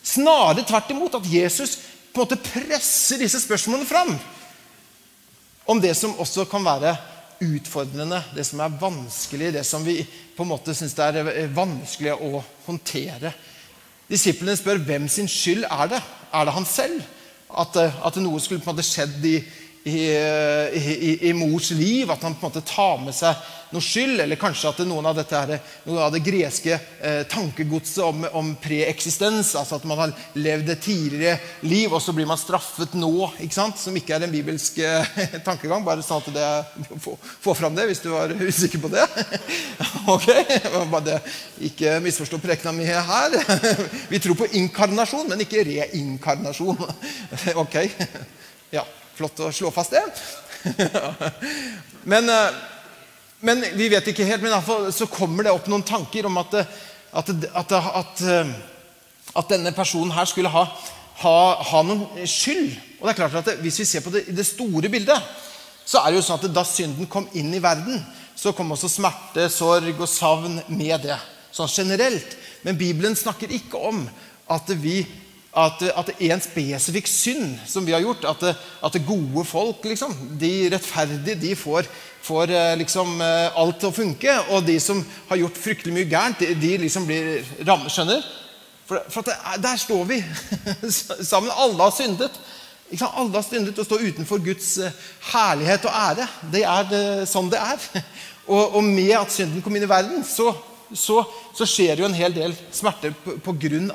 Snarere 0.05 0.67
tvert 0.67 0.91
imot 0.93 1.15
at 1.17 1.31
Jesus 1.31 1.79
på 2.13 2.21
en 2.21 2.27
måte 2.27 2.43
presser 2.43 3.23
disse 3.23 3.41
spørsmålene 3.41 3.89
fram. 3.89 4.13
Om 5.69 5.81
det 5.85 5.93
som 5.97 6.17
også 6.17 6.47
kan 6.49 6.65
være 6.65 6.95
utfordrende, 7.45 8.23
det 8.35 8.47
som 8.47 8.61
er 8.65 8.79
vanskelig, 8.81 9.53
det 9.55 9.67
som 9.67 9.85
vi 9.85 10.01
på 10.37 10.45
en 10.45 10.51
måte 10.51 10.75
syns 10.75 10.97
er 10.99 11.53
vanskelig 11.55 12.15
å 12.17 12.41
håndtere. 12.67 13.35
Disiplene 14.09 14.57
spør 14.57 14.81
hvem 14.87 15.09
sin 15.13 15.29
skyld 15.29 15.67
er 15.69 15.93
det? 15.93 16.01
Er 16.33 16.49
det 16.49 16.55
han 16.57 16.67
selv? 16.69 17.03
At, 17.49 17.77
at 17.77 18.17
noe 18.21 18.41
skulle 18.41 18.63
på 18.65 18.71
en 18.71 18.77
måte 18.77 18.87
skjedd 18.87 19.25
i, 19.29 19.37
i, 19.85 20.01
i, 20.75 21.29
i, 21.29 21.33
mors 21.33 21.71
liv, 21.71 22.11
at 22.11 22.23
han 22.23 22.35
på 22.35 22.47
en 22.47 22.51
måte 22.51 22.67
tar 22.67 22.99
med 23.03 23.15
seg 23.17 23.37
noe 23.73 23.85
skyld. 23.85 24.21
Eller 24.21 24.41
kanskje 24.41 24.71
at 24.71 24.83
noen 24.89 25.07
av, 25.09 25.17
dette 25.17 25.39
her, 25.39 25.61
noe 25.89 26.03
av 26.05 26.13
det 26.15 26.23
greske 26.27 26.75
eh, 26.75 27.23
tankegodset 27.31 28.03
om, 28.05 28.27
om 28.41 28.51
preeksistens, 28.61 29.55
altså 29.59 29.79
at 29.79 29.87
man 29.89 30.03
har 30.03 30.15
levd 30.39 30.73
et 30.75 30.85
tidligere 30.85 31.39
liv, 31.69 31.93
og 31.93 32.03
så 32.03 32.15
blir 32.17 32.29
man 32.29 32.41
straffet 32.41 32.97
nå. 32.99 33.13
ikke 33.39 33.59
sant? 33.59 33.81
Som 33.81 33.97
ikke 33.99 34.17
er 34.17 34.27
en 34.27 34.35
bibelsk 34.35 34.81
eh, 34.85 35.25
tankegang. 35.49 35.87
Bare 35.87 36.05
sånn 36.05 36.23
at 36.25 36.31
det, 36.37 36.99
få, 37.05 37.17
få 37.21 37.57
fram 37.59 37.77
det 37.79 37.89
hvis 37.91 38.05
du 38.05 38.11
var 38.13 38.35
usikker 38.35 38.83
på 38.85 38.93
det. 38.93 39.07
ok? 40.15 40.29
Bare. 40.93 41.21
Ikke 41.65 41.99
misforstå 42.05 42.41
prekena 42.43 42.75
mi 42.77 42.87
her. 42.89 43.35
Vi 44.13 44.21
tror 44.23 44.39
på 44.39 44.53
inkarnasjon, 44.59 45.29
men 45.31 45.45
ikke 45.45 45.65
reinkarnasjon. 45.69 46.89
ok? 47.65 47.77
Ja. 48.75 48.85
Flott 49.19 49.41
å 49.43 49.51
slå 49.51 49.73
fast 49.75 49.97
det. 49.97 50.05
men, 52.13 52.29
eh, 52.31 52.59
men, 53.41 53.65
vi 53.75 53.89
vet 53.91 54.07
ikke 54.13 54.27
helt. 54.29 54.45
Men 54.45 54.53
iallfall 54.53 54.93
så 54.95 55.09
kommer 55.11 55.47
det 55.47 55.55
opp 55.55 55.67
noen 55.71 55.83
tanker 55.87 56.29
om 56.29 56.39
at, 56.39 56.55
at, 57.19 57.33
at, 57.59 58.23
eh, 58.23 58.53
at 59.35 59.51
denne 59.51 59.75
personen 59.75 60.15
her 60.15 60.29
skulle 60.31 60.53
ha, 60.55 60.63
ha, 61.25 61.35
ha, 61.73 61.83
noen 61.83 62.23
skyld. 62.31 62.77
Og 63.01 63.09
det 63.09 63.15
er 63.15 63.19
klart 63.25 63.41
at 63.41 63.59
Hvis 63.65 63.81
vi 63.83 63.89
ser 63.91 64.07
på 64.07 64.15
det 64.15 64.29
det 64.31 64.47
store 64.47 64.91
bildet, 64.93 65.35
så 65.89 66.05
er 66.05 66.13
det 66.13 66.21
jo 66.21 66.27
sånn 66.29 66.39
at 66.39 66.55
da 66.55 66.67
synden 66.69 67.11
kom 67.11 67.27
inn 67.39 67.51
i 67.57 67.63
verden, 67.65 67.99
så 68.39 68.53
kom 68.55 68.71
også 68.71 68.91
smerte, 68.93 69.49
sorg 69.51 69.99
og 69.99 70.11
savn 70.11 70.61
med 70.69 71.09
det. 71.09 71.19
Sånn 71.51 71.71
generelt. 71.73 72.37
Men 72.63 72.79
Bibelen 72.79 73.19
snakker 73.19 73.51
ikke 73.51 73.83
om 73.91 74.05
at 74.53 74.71
vi 74.79 75.01
at, 75.59 75.83
at 75.91 76.11
en 76.29 76.43
spesifikk 76.43 77.09
synd 77.11 77.57
som 77.67 77.87
vi 77.87 77.95
har 77.95 78.05
gjort, 78.05 78.27
at, 78.31 78.45
at 78.85 78.99
gode 79.07 79.45
folk, 79.49 79.85
liksom, 79.91 80.15
de 80.41 80.53
rettferdige, 80.73 81.39
de 81.41 81.55
får, 81.59 81.89
får 82.23 82.53
eh, 82.55 82.75
liksom 82.83 83.17
eh, 83.25 83.59
alt 83.59 83.81
til 83.81 83.91
å 83.91 83.97
funke. 83.97 84.37
Og 84.55 84.67
de 84.67 84.79
som 84.83 85.03
har 85.31 85.41
gjort 85.43 85.59
fryktelig 85.59 85.97
mye 85.97 86.11
gærent, 86.11 86.45
de, 86.45 86.55
de 86.63 86.77
liksom 86.85 87.09
blir 87.09 87.43
rammet. 87.67 87.91
Skjønner? 87.95 88.23
For, 88.89 89.03
for 89.13 89.27
det, 89.27 89.35
der 89.65 89.81
står 89.81 90.07
vi 90.09 90.23
sammen. 91.33 91.53
Alle 91.53 91.83
har 91.83 91.93
syndet. 91.97 92.39
Alle 93.05 93.35
har 93.35 93.45
syndet 93.45 93.77
og 93.77 93.85
står 93.85 94.07
utenfor 94.09 94.41
Guds 94.45 94.77
eh, 94.81 95.05
herlighet 95.33 95.91
og 95.91 95.99
ære. 96.05 96.29
Det 96.55 96.65
er 96.65 96.91
det, 96.93 97.05
sånn 97.29 97.51
det 97.53 97.61
er. 97.61 97.89
Og, 98.49 98.79
og, 98.79 98.81
med 98.81 99.11
at 99.13 99.29
synden 99.29 99.61
kom 99.61 99.75
inn 99.77 99.83
i 99.85 99.89
verden, 99.91 100.23
så, 100.25 100.55
så, 100.95 101.23
så 101.57 101.67
skjer 101.69 102.01
jo 102.01 102.09
en 102.09 102.17
hel 102.17 102.35
del 102.35 102.57
smerte 102.73 103.13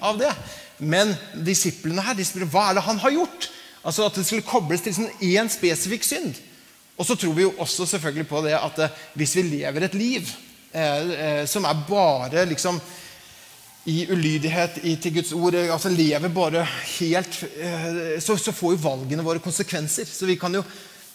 av 0.01 0.17
det. 0.19 0.31
Men 0.77 1.13
disiplene 1.45 2.03
her 2.03 2.17
de 2.17 2.25
spør 2.25 2.47
hva 2.49 2.69
er 2.69 2.79
det 2.79 2.87
han 2.87 2.99
har 3.03 3.15
gjort. 3.15 3.49
Altså 3.83 4.07
At 4.07 4.17
det 4.17 4.25
skulle 4.27 4.47
kobles 4.47 4.83
til 4.83 4.95
sånn 4.95 5.11
én 5.21 5.51
spesifikk 5.51 6.05
synd. 6.07 6.39
Og 6.97 7.07
så 7.07 7.15
tror 7.17 7.33
vi 7.33 7.45
jo 7.45 7.53
også 7.57 7.87
selvfølgelig 7.89 8.27
på 8.29 8.41
det 8.45 8.53
at 8.57 8.83
eh, 8.85 8.99
hvis 9.17 9.37
vi 9.39 9.47
lever 9.47 9.87
et 9.87 9.95
liv 9.97 10.27
eh, 10.71 11.13
eh, 11.13 11.45
som 11.49 11.65
er 11.65 11.79
bare 11.87 12.45
liksom 12.45 12.77
i 13.89 14.05
ulydighet 14.13 14.77
i, 14.87 14.93
til 14.95 15.17
Guds 15.17 15.33
ord, 15.35 15.57
eh, 15.57 15.73
altså 15.73 15.91
lever 15.91 16.31
bare 16.31 16.63
helt 16.99 17.39
eh, 17.57 18.19
så, 18.23 18.37
så, 18.37 18.53
får 18.55 18.75
jo 18.75 18.83
valgene 18.85 19.25
våre 19.25 19.43
konsekvenser. 19.43 20.07
Så 20.07 20.29
vi 20.29 20.37
kan 20.39 20.53
jo 20.55 20.63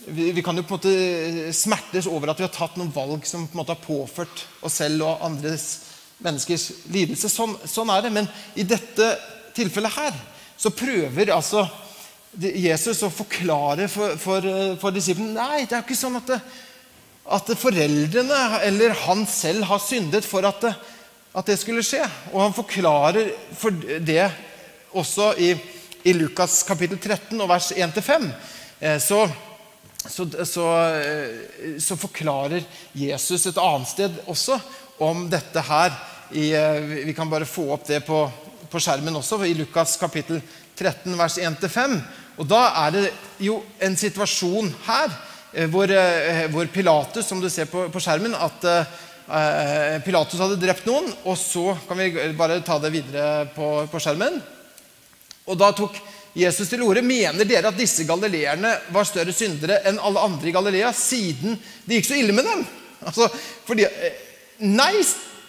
vi, 0.06 0.30
vi, 0.32 0.42
kan 0.42 0.56
jo 0.56 0.64
på 0.64 0.76
en 0.76 0.78
måte 0.78 1.52
smertes 1.56 2.06
over 2.06 2.30
at 2.30 2.38
vi 2.38 2.46
har 2.46 2.54
tatt 2.54 2.78
noen 2.78 2.92
valg 2.94 3.26
som 3.26 3.46
på 3.48 3.56
en 3.56 3.62
måte 3.62 3.74
har 3.74 3.82
påført 3.82 4.44
oss 4.64 4.78
selv 4.80 5.04
og 5.06 5.24
andres 5.26 5.66
menneskers 6.24 6.70
lidelse. 6.92 7.30
Sånn, 7.30 7.56
sånn 7.68 7.90
er 7.94 8.06
det. 8.06 8.12
Men 8.14 8.30
i 8.58 8.66
dette 8.66 9.10
tilfellet 9.56 9.98
her 9.98 10.16
så 10.58 10.72
prøver 10.74 11.34
altså 11.34 11.66
Jesus 12.38 13.02
å 13.06 13.12
forklare 13.12 13.88
for, 13.90 14.18
for, 14.20 14.44
for 14.78 14.94
disiplene 14.94 15.34
Nei, 15.38 15.64
det 15.64 15.74
er 15.74 15.80
jo 15.80 15.86
ikke 15.86 15.96
sånn 15.98 16.18
at, 16.18 16.28
det, 16.28 16.38
at 17.34 17.52
foreldrene 17.58 18.42
eller 18.66 18.94
han 19.06 19.24
selv 19.30 19.66
har 19.70 19.80
syndet 19.82 20.26
for 20.28 20.46
at 20.46 20.60
det, 20.66 20.74
at 21.38 21.48
det, 21.48 21.58
skulle 21.60 21.84
skje. 21.86 22.02
Og 22.32 22.42
han 22.42 22.56
forklarer 22.56 23.32
for 23.56 23.74
det 24.04 24.24
også 24.96 25.32
i, 25.40 25.52
i 26.08 26.14
Lukas 26.16 26.62
kapittel 26.66 26.98
13 26.98 27.36
og 27.38 27.50
vers 27.50 27.70
1-5. 27.76 28.30
Eh, 28.80 28.98
så, 29.02 29.24
så, 30.06 30.26
så, 30.46 30.66
eh, 30.94 31.78
så, 31.82 31.96
forklarer 31.98 32.62
Jesus 32.94 33.46
et 33.46 33.58
annet 33.58 33.90
sted 33.90 34.20
også 34.30 34.58
om 35.02 35.26
dette 35.30 35.62
her. 35.66 35.94
I, 36.30 36.52
eh, 36.54 36.78
vi 37.08 37.14
kan 37.16 37.30
bare 37.30 37.48
få 37.48 37.66
opp 37.74 37.86
det 37.88 38.04
på, 38.06 38.20
på 38.70 38.82
skjermen 38.82 39.16
også, 39.18 39.40
i 39.46 39.56
Lukas 39.58 39.96
kapittel 40.00 40.40
13, 40.78 41.16
vers 41.18 41.38
1-5. 41.42 41.98
Og 42.38 42.46
Da 42.46 42.60
er 42.86 42.94
det 42.94 43.04
jo 43.42 43.58
en 43.82 43.96
situasjon 43.98 44.70
her 44.86 45.10
eh, 45.52 45.66
hvor, 45.66 45.90
eh, 45.90 46.46
hvor 46.52 46.70
Pilatus, 46.72 47.26
som 47.26 47.42
du 47.42 47.48
ser 47.50 47.66
på, 47.70 47.88
på 47.90 48.02
skjermen 48.02 48.36
at 48.38 48.68
uh, 48.68 49.98
Pilatus 50.04 50.38
hadde 50.40 50.60
drept 50.62 50.86
noen. 50.86 51.10
Og 51.26 51.34
så 51.40 51.74
kan 51.88 51.98
vi 51.98 52.12
bare 52.38 52.62
ta 52.62 52.78
det 52.78 52.94
videre 52.94 53.48
på, 53.56 53.88
på 53.90 54.02
skjermen. 54.02 54.38
Og 55.48 55.58
da 55.58 55.72
tok 55.74 55.98
Jesus 56.38 56.70
til 56.70 56.82
orde. 56.86 57.02
Mener 57.02 57.48
dere 57.48 57.72
at 57.72 57.78
disse 57.78 58.06
galileerne 58.06 58.76
var 58.94 59.06
større 59.08 59.34
syndere 59.34 59.80
enn 59.88 59.98
alle 59.98 60.22
andre 60.22 60.50
i 60.50 60.54
Galilea, 60.54 60.92
siden 60.94 61.58
det 61.84 61.98
gikk 61.98 62.10
så 62.10 62.18
ille 62.18 62.36
med 62.36 62.46
dem? 62.46 62.64
Altså, 63.08 63.28
fordi, 63.66 63.86
Nei, 64.66 64.94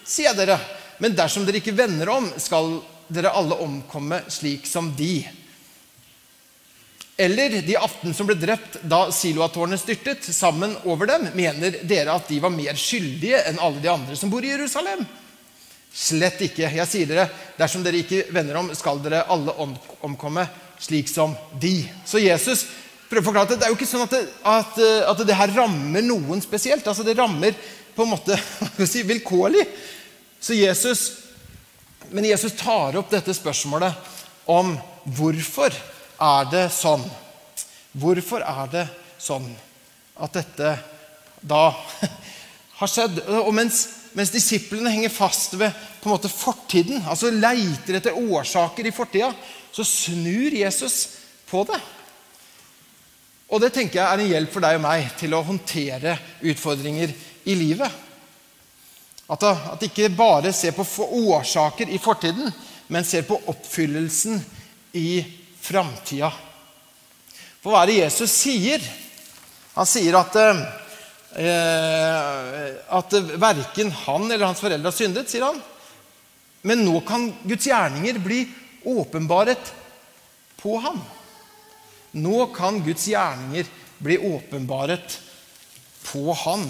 sier 0.06 0.30
jeg 0.30 0.38
dere. 0.38 0.58
Men 1.02 1.16
dersom 1.18 1.46
dere 1.46 1.58
ikke 1.58 1.74
vender 1.74 2.10
om, 2.12 2.28
skal 2.38 2.76
dere 3.10 3.32
alle 3.34 3.58
omkomme 3.58 4.20
slik 4.30 4.68
som 4.70 4.92
de. 4.94 5.24
Eller 7.20 7.58
de 7.66 7.74
18 7.76 8.14
som 8.16 8.28
ble 8.28 8.36
drept 8.38 8.78
da 8.88 9.02
Siloatårnet 9.12 9.82
styrtet, 9.82 10.24
sammen 10.24 10.76
over 10.88 11.10
dem, 11.10 11.26
mener 11.36 11.80
dere 11.82 12.14
at 12.14 12.30
de 12.30 12.38
var 12.40 12.54
mer 12.54 12.78
skyldige 12.80 13.42
enn 13.50 13.60
alle 13.60 13.82
de 13.82 13.90
andre 13.92 14.16
som 14.16 14.30
bor 14.32 14.44
i 14.46 14.54
Jerusalem? 14.54 15.02
Slett 15.90 16.40
ikke. 16.46 16.70
Jeg 16.70 16.88
sier 16.88 17.10
dere, 17.10 17.26
dersom 17.58 17.82
dere 17.84 18.00
ikke 18.00 18.22
vender 18.32 18.60
om, 18.60 18.70
skal 18.78 19.02
dere 19.02 19.26
alle 19.28 19.52
omkomme 19.58 20.46
slik 20.80 21.08
som 21.10 21.34
de. 21.60 21.84
Så 22.08 22.22
Jesus 22.22 22.66
prøver 23.10 23.24
å 23.24 23.28
forklare 23.28 23.50
at 23.50 23.60
det 23.60 23.66
er 23.68 23.72
jo 23.72 23.78
ikke 23.78 23.88
sånn 23.90 24.06
at 24.06 24.14
det, 24.14 24.22
at, 24.46 24.82
at 25.12 25.22
det 25.26 25.36
her 25.36 25.54
rammer 25.56 26.04
noen 26.06 26.42
spesielt. 26.44 26.86
Altså 26.86 27.04
Det 27.06 27.16
rammer 27.18 27.56
på 27.96 28.06
en 28.06 28.12
måte 28.14 28.38
si, 28.90 29.04
vilkårlig. 29.06 29.66
Så 30.40 30.56
Jesus 30.56 31.08
men 32.10 32.24
Jesus 32.26 32.56
tar 32.58 32.96
opp 32.98 33.10
dette 33.12 33.34
spørsmålet 33.36 33.94
om 34.50 34.72
hvorfor 35.14 35.70
er 35.70 36.48
det 36.50 36.64
sånn? 36.74 37.04
Hvorfor 37.94 38.42
er 38.42 38.72
det 38.72 38.82
sånn 39.20 39.46
at 40.18 40.34
dette 40.34 40.72
da 41.40 41.62
har 42.80 42.90
skjedd? 42.90 43.22
Og 43.44 43.52
mens 43.54 43.84
mens 44.16 44.32
disiplene 44.34 44.90
henger 44.90 45.12
fast 45.12 45.54
ved 45.54 45.74
på 46.00 46.08
en 46.08 46.14
måte 46.16 46.30
fortiden, 46.32 47.04
altså 47.06 47.30
leiter 47.30 47.98
etter 47.98 48.16
årsaker 48.18 48.88
i 48.88 48.94
fortida, 48.94 49.30
så 49.72 49.86
snur 49.86 50.54
Jesus 50.54 51.08
på 51.50 51.64
det. 51.68 51.80
Og 53.50 53.58
det 53.62 53.72
tenker 53.74 53.98
jeg 53.98 54.06
er 54.06 54.22
en 54.22 54.32
hjelp 54.34 54.52
for 54.54 54.62
deg 54.62 54.78
og 54.78 54.84
meg 54.84 55.10
til 55.18 55.34
å 55.34 55.42
håndtere 55.46 56.14
utfordringer 56.46 57.12
i 57.50 57.56
livet. 57.58 57.90
At, 59.30 59.46
at 59.46 59.86
ikke 59.86 60.10
bare 60.14 60.52
ser 60.54 60.74
på 60.74 60.86
årsaker 61.06 61.90
i 61.90 61.98
fortiden, 62.02 62.50
men 62.90 63.06
ser 63.06 63.26
på 63.26 63.38
oppfyllelsen 63.50 64.38
i 64.98 65.22
framtida. 65.62 66.30
For 67.60 67.70
hva 67.74 67.82
er 67.84 67.90
det 67.90 67.98
Jesus 68.00 68.32
sier? 68.34 68.82
Han 69.76 69.86
sier 69.86 70.16
at, 70.18 70.38
eh, 71.38 72.70
at 72.98 73.18
verken 73.38 73.92
han 74.06 74.26
eller 74.26 74.48
hans 74.48 74.62
foreldre 74.62 74.90
har 74.90 74.96
syndet, 74.96 75.30
sier 75.30 75.46
han. 75.46 75.60
Men 76.66 76.82
nå 76.84 77.00
kan 77.06 77.28
Guds 77.46 77.68
gjerninger 77.70 78.18
bli 78.22 78.42
åpenbaret 78.84 79.72
på 80.60 80.76
ham. 80.78 81.00
Nå 82.12 82.46
kan 82.54 82.80
Guds 82.84 83.06
gjerninger 83.08 83.68
bli 83.98 84.18
åpenbaret 84.18 85.18
på 86.02 86.32
han. 86.32 86.66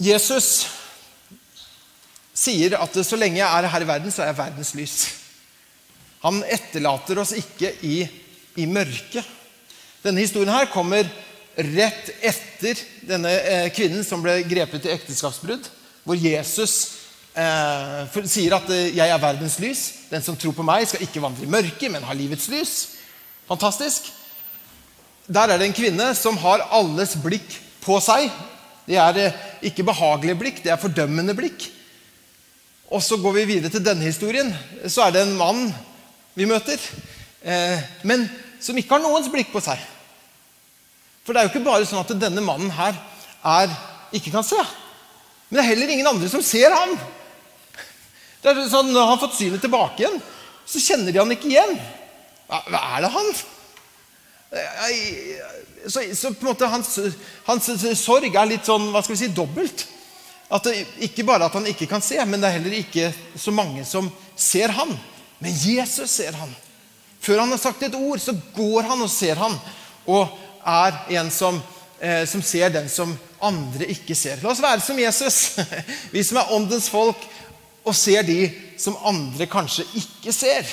Jesus 0.00 0.66
sier 2.40 2.78
at 2.80 2.94
så 3.04 3.18
lenge 3.20 3.42
jeg 3.42 3.48
er 3.48 3.68
her 3.68 3.84
i 3.84 3.88
verden, 3.88 4.12
så 4.12 4.24
er 4.24 4.32
jeg 4.32 4.40
verdens 4.40 4.72
lys. 4.78 4.96
Han 6.24 6.40
etterlater 6.48 7.20
oss 7.20 7.34
ikke 7.36 7.74
i, 7.84 7.98
i 8.60 8.66
mørket. 8.68 9.24
Denne 10.00 10.24
historien 10.24 10.52
her 10.52 10.70
kommer 10.72 11.08
rett 11.60 12.08
etter 12.24 12.80
denne 13.04 13.32
eh, 13.44 13.68
kvinnen 13.74 14.04
som 14.06 14.22
ble 14.24 14.38
grepet 14.48 14.88
i 14.88 14.94
ekteskapsbrudd, 14.94 15.68
hvor 16.04 16.16
Jesus 16.16 16.76
sier 17.34 18.54
at 18.56 18.70
eh, 18.70 18.96
'jeg 18.96 19.08
er 19.08 19.18
verdens 19.18 19.58
lys'. 19.58 20.10
Den 20.10 20.22
som 20.22 20.36
tror 20.36 20.52
på 20.52 20.62
meg, 20.62 20.88
skal 20.88 21.02
ikke 21.02 21.22
vandre 21.22 21.44
i 21.44 21.50
mørket, 21.50 21.90
men 21.90 22.02
ha 22.02 22.12
livets 22.12 22.48
lys. 22.48 22.88
Fantastisk. 23.48 24.12
Der 25.28 25.48
er 25.48 25.58
det 25.58 25.66
en 25.66 25.72
kvinne 25.72 26.14
som 26.14 26.36
har 26.36 26.66
alles 26.70 27.14
blikk 27.14 27.60
på 27.80 28.00
seg. 28.00 28.30
Det 28.86 28.96
er 28.96 29.16
eh, 29.16 29.32
ikke 29.62 29.86
behagelige 29.86 30.38
blikk, 30.38 30.62
det 30.64 30.72
er 30.72 30.76
fordømmende 30.76 31.34
blikk. 31.34 31.70
Og 32.90 33.02
så 33.02 33.16
går 33.16 33.32
vi 33.32 33.44
videre 33.44 33.70
til 33.70 33.84
denne 33.84 34.02
historien. 34.02 34.50
Så 34.88 35.02
er 35.02 35.10
det 35.10 35.22
en 35.22 35.36
mann 35.36 35.74
vi 36.34 36.44
møter, 36.44 36.78
eh, 37.42 37.78
men 38.02 38.28
som 38.60 38.76
ikke 38.76 38.96
har 38.96 39.02
noens 39.02 39.30
blikk 39.30 39.52
på 39.52 39.62
seg. 39.62 39.78
For 41.24 41.32
det 41.32 41.40
er 41.40 41.46
jo 41.46 41.52
ikke 41.54 41.68
bare 41.68 41.86
sånn 41.86 42.02
at 42.02 42.10
denne 42.18 42.42
mannen 42.42 42.70
her 42.74 42.96
er, 43.44 43.70
ikke 44.12 44.32
kan 44.34 44.42
se. 44.42 44.58
Men 45.48 45.58
det 45.58 45.62
er 45.62 45.70
heller 45.70 45.92
ingen 45.94 46.06
andre 46.10 46.28
som 46.28 46.42
ser 46.42 46.74
ham. 46.74 46.98
Det 48.40 48.52
er 48.52 48.60
sånn, 48.72 48.92
Når 48.92 49.00
han 49.04 49.14
har 49.14 49.22
fått 49.22 49.38
synet 49.38 49.64
tilbake 49.64 50.04
igjen, 50.04 50.20
så 50.66 50.82
kjenner 50.82 51.12
de 51.12 51.20
han 51.20 51.34
ikke 51.34 51.50
igjen. 51.50 51.74
Hva, 52.50 52.80
er 52.96 53.04
det 53.04 53.12
han? 53.14 53.30
Så, 55.86 56.02
så, 56.14 56.32
på 56.34 56.44
en 56.44 56.50
måte 56.50 56.68
hans, 56.70 56.96
hans, 57.46 57.70
sorg 58.00 58.34
er 58.34 58.48
litt 58.50 58.66
sånn, 58.68 58.90
hva 58.94 59.02
skal 59.04 59.16
vi 59.16 59.22
si, 59.22 59.30
dobbelt. 59.34 59.86
At 60.50 60.66
det, 60.66 60.82
Ikke 61.06 61.26
bare 61.26 61.46
at 61.46 61.54
han 61.54 61.68
ikke 61.70 61.88
kan 61.90 62.02
se, 62.02 62.18
men 62.26 62.42
det 62.42 62.50
er 62.50 62.58
heller 62.58 62.80
ikke 62.80 63.12
så 63.38 63.54
mange 63.54 63.84
som 63.86 64.10
ser 64.34 64.74
han. 64.74 64.92
Men 65.40 65.54
Jesus 65.54 66.10
ser 66.10 66.36
han. 66.36 66.50
Før 67.20 67.44
han 67.44 67.52
har 67.52 67.60
sagt 67.60 67.84
et 67.84 67.96
ord, 67.96 68.20
så 68.20 68.34
går 68.56 68.88
han 68.90 69.04
og 69.04 69.12
ser 69.12 69.38
han. 69.40 69.54
Og 70.10 70.26
er 70.66 70.96
en 71.20 71.30
som, 71.32 71.60
eh, 72.00 72.24
som 72.26 72.42
ser 72.42 72.72
den 72.72 72.88
som 72.88 73.14
andre 73.40 73.86
ikke 73.92 74.16
ser. 74.16 74.40
La 74.42 74.50
oss 74.52 74.62
være 74.62 74.82
som 74.84 74.98
Jesus, 74.98 75.56
vi 76.14 76.24
som 76.24 76.40
er 76.40 76.52
åndens 76.56 76.88
folk 76.92 77.20
og 77.84 77.96
ser 77.96 78.26
de 78.26 78.50
som 78.80 78.98
andre 79.06 79.46
kanskje 79.50 79.86
ikke 80.00 80.34
ser. 80.34 80.68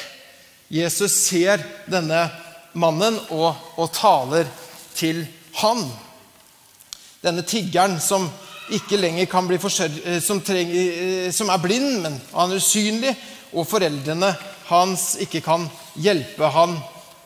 Jesus 0.72 1.14
ser 1.30 1.64
denne 1.88 2.26
mannen 2.78 3.20
og, 3.32 3.56
og 3.80 3.94
taler 3.96 4.50
til 4.98 5.24
han. 5.62 5.86
Denne 7.24 7.46
tiggeren 7.48 7.98
som 8.04 8.28
ikke 8.76 9.00
lenger 9.00 9.30
kan 9.32 9.48
bli 9.48 9.60
forsørget, 9.62 10.04
eh, 10.06 10.20
som, 10.22 10.42
eh, 10.52 11.32
som 11.32 11.50
er 11.50 11.64
blind, 11.64 12.02
men 12.04 12.20
han 12.34 12.52
er 12.52 12.60
usynlig, 12.60 13.16
og 13.56 13.68
foreldrene 13.68 14.34
hans 14.68 15.14
ikke 15.24 15.42
kan 15.46 15.70
hjelpe 15.96 16.50
han, 16.52 16.76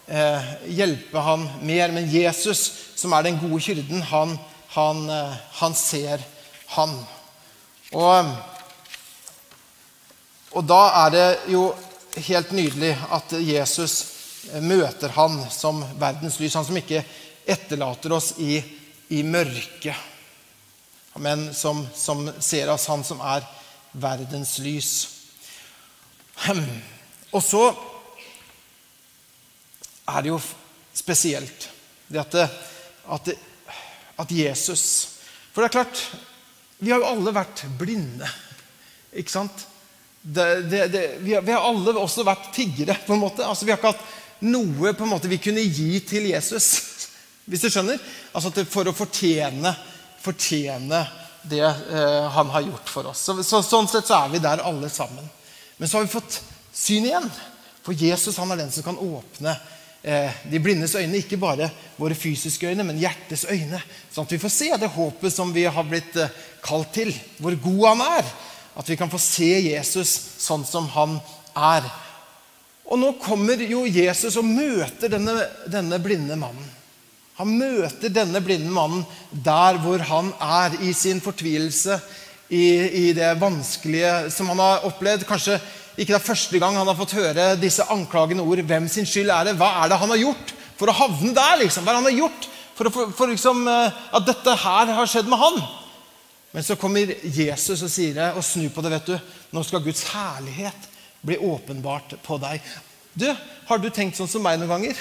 eh, 0.07 0.51
hjelpe 0.69 1.19
han 1.25 1.47
mer. 1.65 1.91
Men 1.91 2.09
Jesus, 2.11 2.71
som 2.95 3.13
er 3.13 3.23
den 3.23 3.39
gode 3.41 3.61
kyrden, 3.61 4.01
han, 4.01 4.37
han, 4.75 5.09
eh, 5.09 5.33
han 5.59 5.73
ser 5.75 6.21
han. 6.77 6.93
Og 7.93 8.35
og 10.51 10.65
da 10.67 10.81
er 11.05 11.11
det 11.13 11.27
jo 11.53 11.69
helt 12.27 12.51
nydelig 12.51 12.91
at 13.15 13.33
Jesus 13.39 13.93
møter 14.59 15.13
han 15.15 15.37
som 15.53 15.79
verdens 15.99 16.39
lys. 16.41 16.57
Han 16.59 16.67
som 16.67 16.79
ikke 16.79 17.03
etterlater 17.47 18.11
oss 18.15 18.33
i, 18.43 18.57
i 19.15 19.21
mørket, 19.23 19.95
men 21.23 21.49
som, 21.55 21.85
som, 21.95 22.25
ser 22.39 22.71
oss, 22.71 22.89
han 22.91 23.03
som 23.07 23.23
er 23.23 23.47
verdens 23.91 24.57
lys. 24.63 24.91
Og 27.35 27.43
så 27.43 27.63
er 30.11 30.23
det 30.23 30.33
jo 30.33 30.39
spesielt 30.95 31.69
det 32.11 32.19
at, 32.19 32.35
at, 33.07 33.29
at 34.19 34.31
Jesus 34.35 34.83
For 35.51 35.63
det 35.63 35.69
er 35.69 35.75
klart, 35.79 36.01
vi 36.79 36.91
har 36.91 36.99
jo 36.99 37.07
alle 37.07 37.33
vært 37.35 37.65
blinde. 37.79 38.27
Ikke 39.15 39.31
sant? 39.31 39.65
Det, 40.21 40.61
det, 40.69 40.87
det, 40.87 41.03
vi, 41.19 41.33
har, 41.33 41.41
vi, 41.41 41.51
har, 41.51 41.63
alle 41.65 41.95
også 41.97 42.25
vært 42.25 42.51
tiggere. 42.53 42.97
på 43.05 43.13
en 43.15 43.23
måte. 43.23 43.45
Altså, 43.45 43.65
vi 43.65 43.73
har 43.73 43.79
ikke 43.79 43.93
hatt 43.93 44.43
noe 44.45 44.93
på 44.93 45.05
en 45.05 45.13
måte, 45.13 45.29
vi 45.29 45.41
kunne 45.41 45.63
gi 45.65 45.99
til 46.05 46.29
Jesus. 46.29 46.69
Hvis 47.49 47.65
du 47.65 47.71
skjønner? 47.73 47.99
Altså 48.37 48.53
For 48.69 48.89
å 48.89 48.95
fortjene, 48.95 49.73
fortjene 50.21 51.01
det 51.41 51.63
eh, 51.65 52.29
han 52.29 52.49
har 52.53 52.61
gjort 52.61 52.89
for 52.89 53.09
oss. 53.09 53.23
Så, 53.25 53.37
så, 53.43 53.63
sånn 53.65 53.89
sett 53.89 54.09
så 54.09 54.19
er 54.21 54.33
vi 54.33 54.41
der 54.43 54.61
alle 54.65 54.89
sammen. 54.93 55.25
Men 55.77 55.89
så 55.89 55.97
har 55.97 56.05
vi 56.05 56.13
fått 56.13 56.37
syn 56.73 57.07
igjen. 57.09 57.29
For 57.81 57.97
Jesus 57.97 58.37
han 58.37 58.53
er 58.53 58.61
den 58.61 58.69
som 58.73 58.85
kan 58.85 58.99
åpne 59.01 59.55
eh, 60.05 60.41
de 60.51 60.61
blindes 60.61 60.93
øyne. 60.95 61.17
Ikke 61.17 61.39
bare 61.41 61.71
våre 61.97 62.17
fysiske 62.17 62.69
øyne, 62.69 62.85
men 62.85 63.01
hjertets 63.01 63.47
øyne. 63.49 63.81
Sånn 64.13 64.29
at 64.29 64.35
vi 64.35 64.41
får 64.41 64.53
se 64.53 64.69
det 64.77 64.93
håpet 64.93 65.33
som 65.33 65.53
vi 65.55 65.65
har 65.65 65.89
blitt 65.89 66.17
eh, 66.21 66.33
kalt 66.61 66.93
til. 66.93 67.09
Hvor 67.41 67.57
god 67.65 67.83
han 67.89 68.05
er. 68.19 68.33
At 68.77 68.87
vi 68.89 68.97
kan 68.99 69.11
få 69.11 69.19
se 69.19 69.49
Jesus 69.59 70.11
sånn 70.39 70.63
som 70.67 70.87
han 70.93 71.17
er. 71.57 71.87
Og 72.91 72.99
nå 72.99 73.13
kommer 73.23 73.59
jo 73.63 73.85
Jesus 73.87 74.37
og 74.39 74.47
møter 74.47 75.11
denne, 75.11 75.35
denne 75.71 75.99
blinde 76.03 76.37
mannen. 76.39 76.69
Han 77.39 77.53
møter 77.57 78.11
denne 78.13 78.41
blinde 78.43 78.71
mannen 78.73 79.05
der 79.31 79.79
hvor 79.81 80.03
han 80.11 80.31
er 80.43 80.75
i 80.83 80.91
sin 80.93 81.21
fortvilelse, 81.23 81.97
i, 82.51 82.65
i, 82.99 83.03
det 83.15 83.29
vanskelige 83.39 84.27
som 84.35 84.49
han 84.51 84.59
har 84.59 84.83
opplevd. 84.89 85.23
Kanskje 85.23 85.55
ikke 85.95 86.11
det 86.11 86.17
er 86.17 86.25
første 86.25 86.59
gang 86.59 86.75
han 86.75 86.87
har 86.89 86.97
fått 86.99 87.15
høre 87.15 87.53
disse 87.59 87.85
anklagende 87.93 88.43
ord. 88.43 88.59
Hvem 88.67 88.89
sin 88.91 89.07
skyld 89.07 89.31
er 89.31 89.47
det? 89.47 89.55
Hva 89.59 89.69
er 89.81 89.91
det 89.91 89.99
han 90.01 90.11
har 90.11 90.19
gjort 90.19 90.51
for 90.79 90.91
å 90.91 90.97
havne 90.97 91.31
der? 91.37 91.61
Liksom? 91.63 91.85
Hva 91.85 91.93
er 91.93 91.95
det 91.95 92.01
han 92.01 92.09
har 92.11 92.19
gjort 92.25 92.49
for, 92.75 92.89
å, 92.89 92.93
for, 92.95 93.13
for 93.15 93.31
liksom, 93.31 93.63
eh, 93.71 94.01
at 94.19 94.27
dette 94.27 94.57
her 94.65 94.91
har 94.99 95.09
skjedd 95.09 95.31
med 95.31 95.39
han? 95.39 95.61
Men 96.51 96.63
så 96.67 96.75
kommer 96.75 97.13
Jesus 97.23 97.79
og 97.79 97.91
sier 97.91 98.15
det, 98.17 98.29
og 98.35 98.43
snur 98.43 98.71
på 98.75 98.83
det. 98.83 98.91
vet 98.97 99.11
du. 99.13 99.33
Nå 99.55 99.63
skal 99.63 99.83
Guds 99.85 100.03
herlighet 100.11 100.89
bli 101.23 101.37
åpenbart 101.37 102.17
på 102.23 102.37
deg. 102.41 102.61
Du, 103.13 103.27
Har 103.67 103.79
du 103.79 103.89
tenkt 103.89 104.17
sånn 104.19 104.29
som 104.31 104.43
meg 104.43 104.59
noen 104.59 104.71
ganger? 104.71 104.99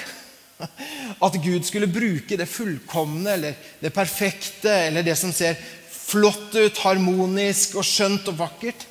At 1.25 1.35
Gud 1.43 1.65
skulle 1.67 1.91
bruke 1.91 2.37
det 2.39 2.47
fullkomne 2.47 3.35
eller 3.35 3.57
det 3.81 3.91
perfekte 3.95 4.71
eller 4.87 5.03
det 5.03 5.17
som 5.19 5.33
ser 5.35 5.59
flott 5.91 6.55
ut, 6.55 6.81
harmonisk 6.85 7.77
og 7.79 7.87
skjønt 7.87 8.29
og 8.31 8.39
vakkert? 8.39 8.87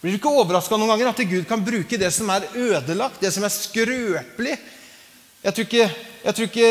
Blir 0.00 0.12
du 0.12 0.18
ikke 0.18 0.32
overraska 0.42 0.76
noen 0.76 0.92
ganger 0.92 1.12
at 1.12 1.22
Gud 1.28 1.46
kan 1.48 1.64
bruke 1.64 1.98
det 2.00 2.10
som 2.14 2.28
er 2.34 2.48
ødelagt, 2.52 3.22
det 3.22 3.32
som 3.32 3.46
er 3.46 3.54
skrøpelig, 3.54 4.58
jeg 5.46 5.54
tror, 5.54 5.66
ikke, 5.68 5.84
jeg 6.24 6.34
tror, 6.34 6.48
ikke, 6.48 6.68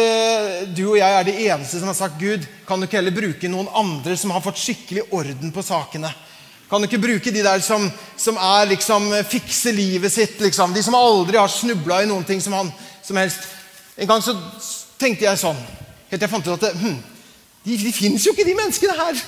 du 0.76 0.82
og 0.90 0.98
jeg 1.00 1.14
er 1.16 1.24
de 1.24 1.34
eneste 1.46 1.80
som 1.80 1.88
har 1.88 1.96
sagt 1.96 2.18
Gud, 2.20 2.44
kan 2.68 2.82
du 2.82 2.90
ikke 2.90 2.98
heller 3.00 3.16
bruke 3.16 3.48
noen 3.48 3.70
andre 3.72 4.18
som 4.20 4.34
har 4.36 4.44
fått 4.44 4.60
skikkelig 4.60 5.06
orden 5.16 5.54
på 5.56 5.64
sakene? 5.64 6.10
Kan 6.68 6.84
du 6.84 6.90
ikke 6.90 7.00
bruke 7.00 7.32
de 7.32 7.44
der 7.46 7.64
som, 7.64 7.86
som 8.20 8.36
er 8.36 8.68
liksom 8.74 9.08
fikser 9.32 9.72
livet 9.78 10.12
sitt? 10.12 10.36
Liksom. 10.44 10.74
De 10.76 10.84
som 10.84 10.98
aldri 11.00 11.40
har 11.40 11.48
snubla 11.48 12.02
i 12.04 12.10
noen 12.10 12.28
ting 12.28 12.44
som 12.44 12.58
han 12.58 12.74
som 13.06 13.16
helst. 13.22 13.48
En 13.96 14.10
gang 14.10 14.26
så 14.26 14.36
tenkte 15.00 15.28
jeg 15.28 15.40
sånn 15.40 15.60
Helt 16.06 16.20
til 16.20 16.28
jeg 16.28 16.32
fant 16.36 16.48
ut 16.52 16.64
at 16.68 16.76
hm, 16.78 16.98
de, 17.66 17.78
de 17.80 17.92
fins 17.96 18.28
jo 18.28 18.36
ikke, 18.36 18.44
de 18.46 18.54
menneskene 18.60 18.94
her. 18.94 19.22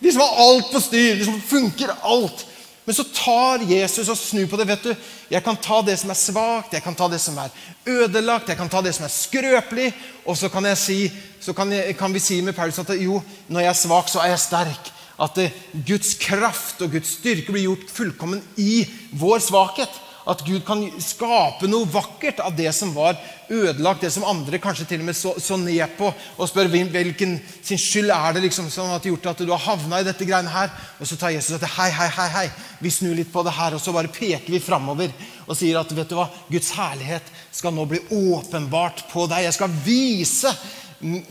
De 0.00 0.12
som 0.14 0.22
har 0.22 0.38
alt 0.46 0.70
på 0.72 0.80
styr, 0.80 1.18
de 1.18 1.26
som 1.26 1.42
funker 1.44 1.90
alt. 2.06 2.46
Men 2.88 2.96
så 2.96 3.04
tar 3.04 3.60
Jesus 3.68 4.08
og 4.08 4.16
snur 4.16 4.46
på 4.48 4.56
det. 4.56 4.64
vet 4.64 4.86
du. 4.86 4.94
Jeg 5.28 5.44
kan 5.44 5.58
ta 5.60 5.82
det 5.84 5.98
som 6.00 6.08
er 6.08 6.16
svakt, 6.16 6.72
jeg 6.72 6.80
kan 6.80 6.94
ta 6.96 7.04
det 7.12 7.18
som 7.20 7.36
er 7.36 7.52
ødelagt, 7.84 8.48
jeg 8.48 8.56
kan 8.56 8.70
ta 8.72 8.80
det 8.80 8.94
som 8.96 9.04
er 9.04 9.12
skrøpelig. 9.12 9.90
Og 10.24 10.38
så 10.40 10.48
kan, 10.48 10.64
si, 10.72 11.10
så 11.36 11.52
kan, 11.52 11.68
jeg, 11.68 11.98
kan 12.00 12.14
vi 12.16 12.22
si 12.24 12.40
med 12.40 12.56
Paulus 12.56 12.80
at 12.80 12.94
jo, 12.96 13.20
når 13.52 13.60
jeg 13.60 13.68
er 13.74 13.76
svak, 13.82 14.08
så 14.08 14.22
er 14.24 14.32
jeg 14.32 14.40
sterk. 14.40 14.88
At 15.20 15.36
Guds 15.84 16.14
kraft 16.22 16.80
og 16.80 16.94
Guds 16.96 17.18
styrke 17.18 17.52
blir 17.52 17.66
gjort 17.66 17.92
fullkommen 17.92 18.40
i 18.56 18.86
vår 19.20 19.44
svakhet. 19.44 20.00
At 20.28 20.42
Gud 20.44 20.60
kan 20.66 20.82
skape 21.00 21.64
noe 21.70 21.88
vakkert 21.88 22.42
av 22.44 22.52
det 22.52 22.68
som 22.76 22.90
var 22.92 23.16
ødelagt, 23.48 24.02
det 24.04 24.10
som 24.12 24.26
andre 24.28 24.58
kanskje 24.60 24.84
til 24.90 25.00
og 25.00 25.06
med 25.08 25.16
så, 25.16 25.30
så 25.40 25.56
ned 25.56 25.94
på, 25.96 26.10
og 26.36 26.50
spør 26.50 26.68
hvilken 26.68 27.38
sin 27.64 27.80
skyld 27.80 28.12
er 28.12 28.36
det 28.36 28.42
liksom 28.44 28.66
som 28.68 28.90
har 28.92 29.00
gjort 29.00 29.30
at 29.30 29.40
du 29.40 29.54
har 29.54 29.62
havna 29.64 30.02
i 30.02 30.04
dette 30.04 30.26
greiene 30.28 30.52
her. 30.52 30.68
Og 31.00 31.08
så 31.08 31.16
tar 31.16 31.32
Jesus 31.32 31.56
at 31.56 31.64
hei, 31.78 31.88
hei, 31.96 32.08
hei, 32.12 32.26
hei, 32.34 32.44
vi 32.84 32.92
snur 32.92 33.16
litt 33.16 33.30
på 33.32 33.44
det 33.46 33.54
her, 33.56 33.78
og 33.78 33.80
så 33.80 33.94
bare 33.96 34.12
peker 34.12 34.52
vi 34.52 34.60
framover 34.60 35.14
og 35.46 35.56
sier 35.56 35.80
at 35.80 35.96
vet 35.96 36.12
du 36.12 36.18
hva, 36.18 36.28
Guds 36.52 36.68
herlighet 36.76 37.32
skal 37.48 37.72
nå 37.72 37.88
bli 37.88 38.02
åpenbart 38.12 39.06
på 39.08 39.24
deg. 39.32 39.46
Jeg 39.46 39.56
skal 39.56 39.80
vise 39.86 40.52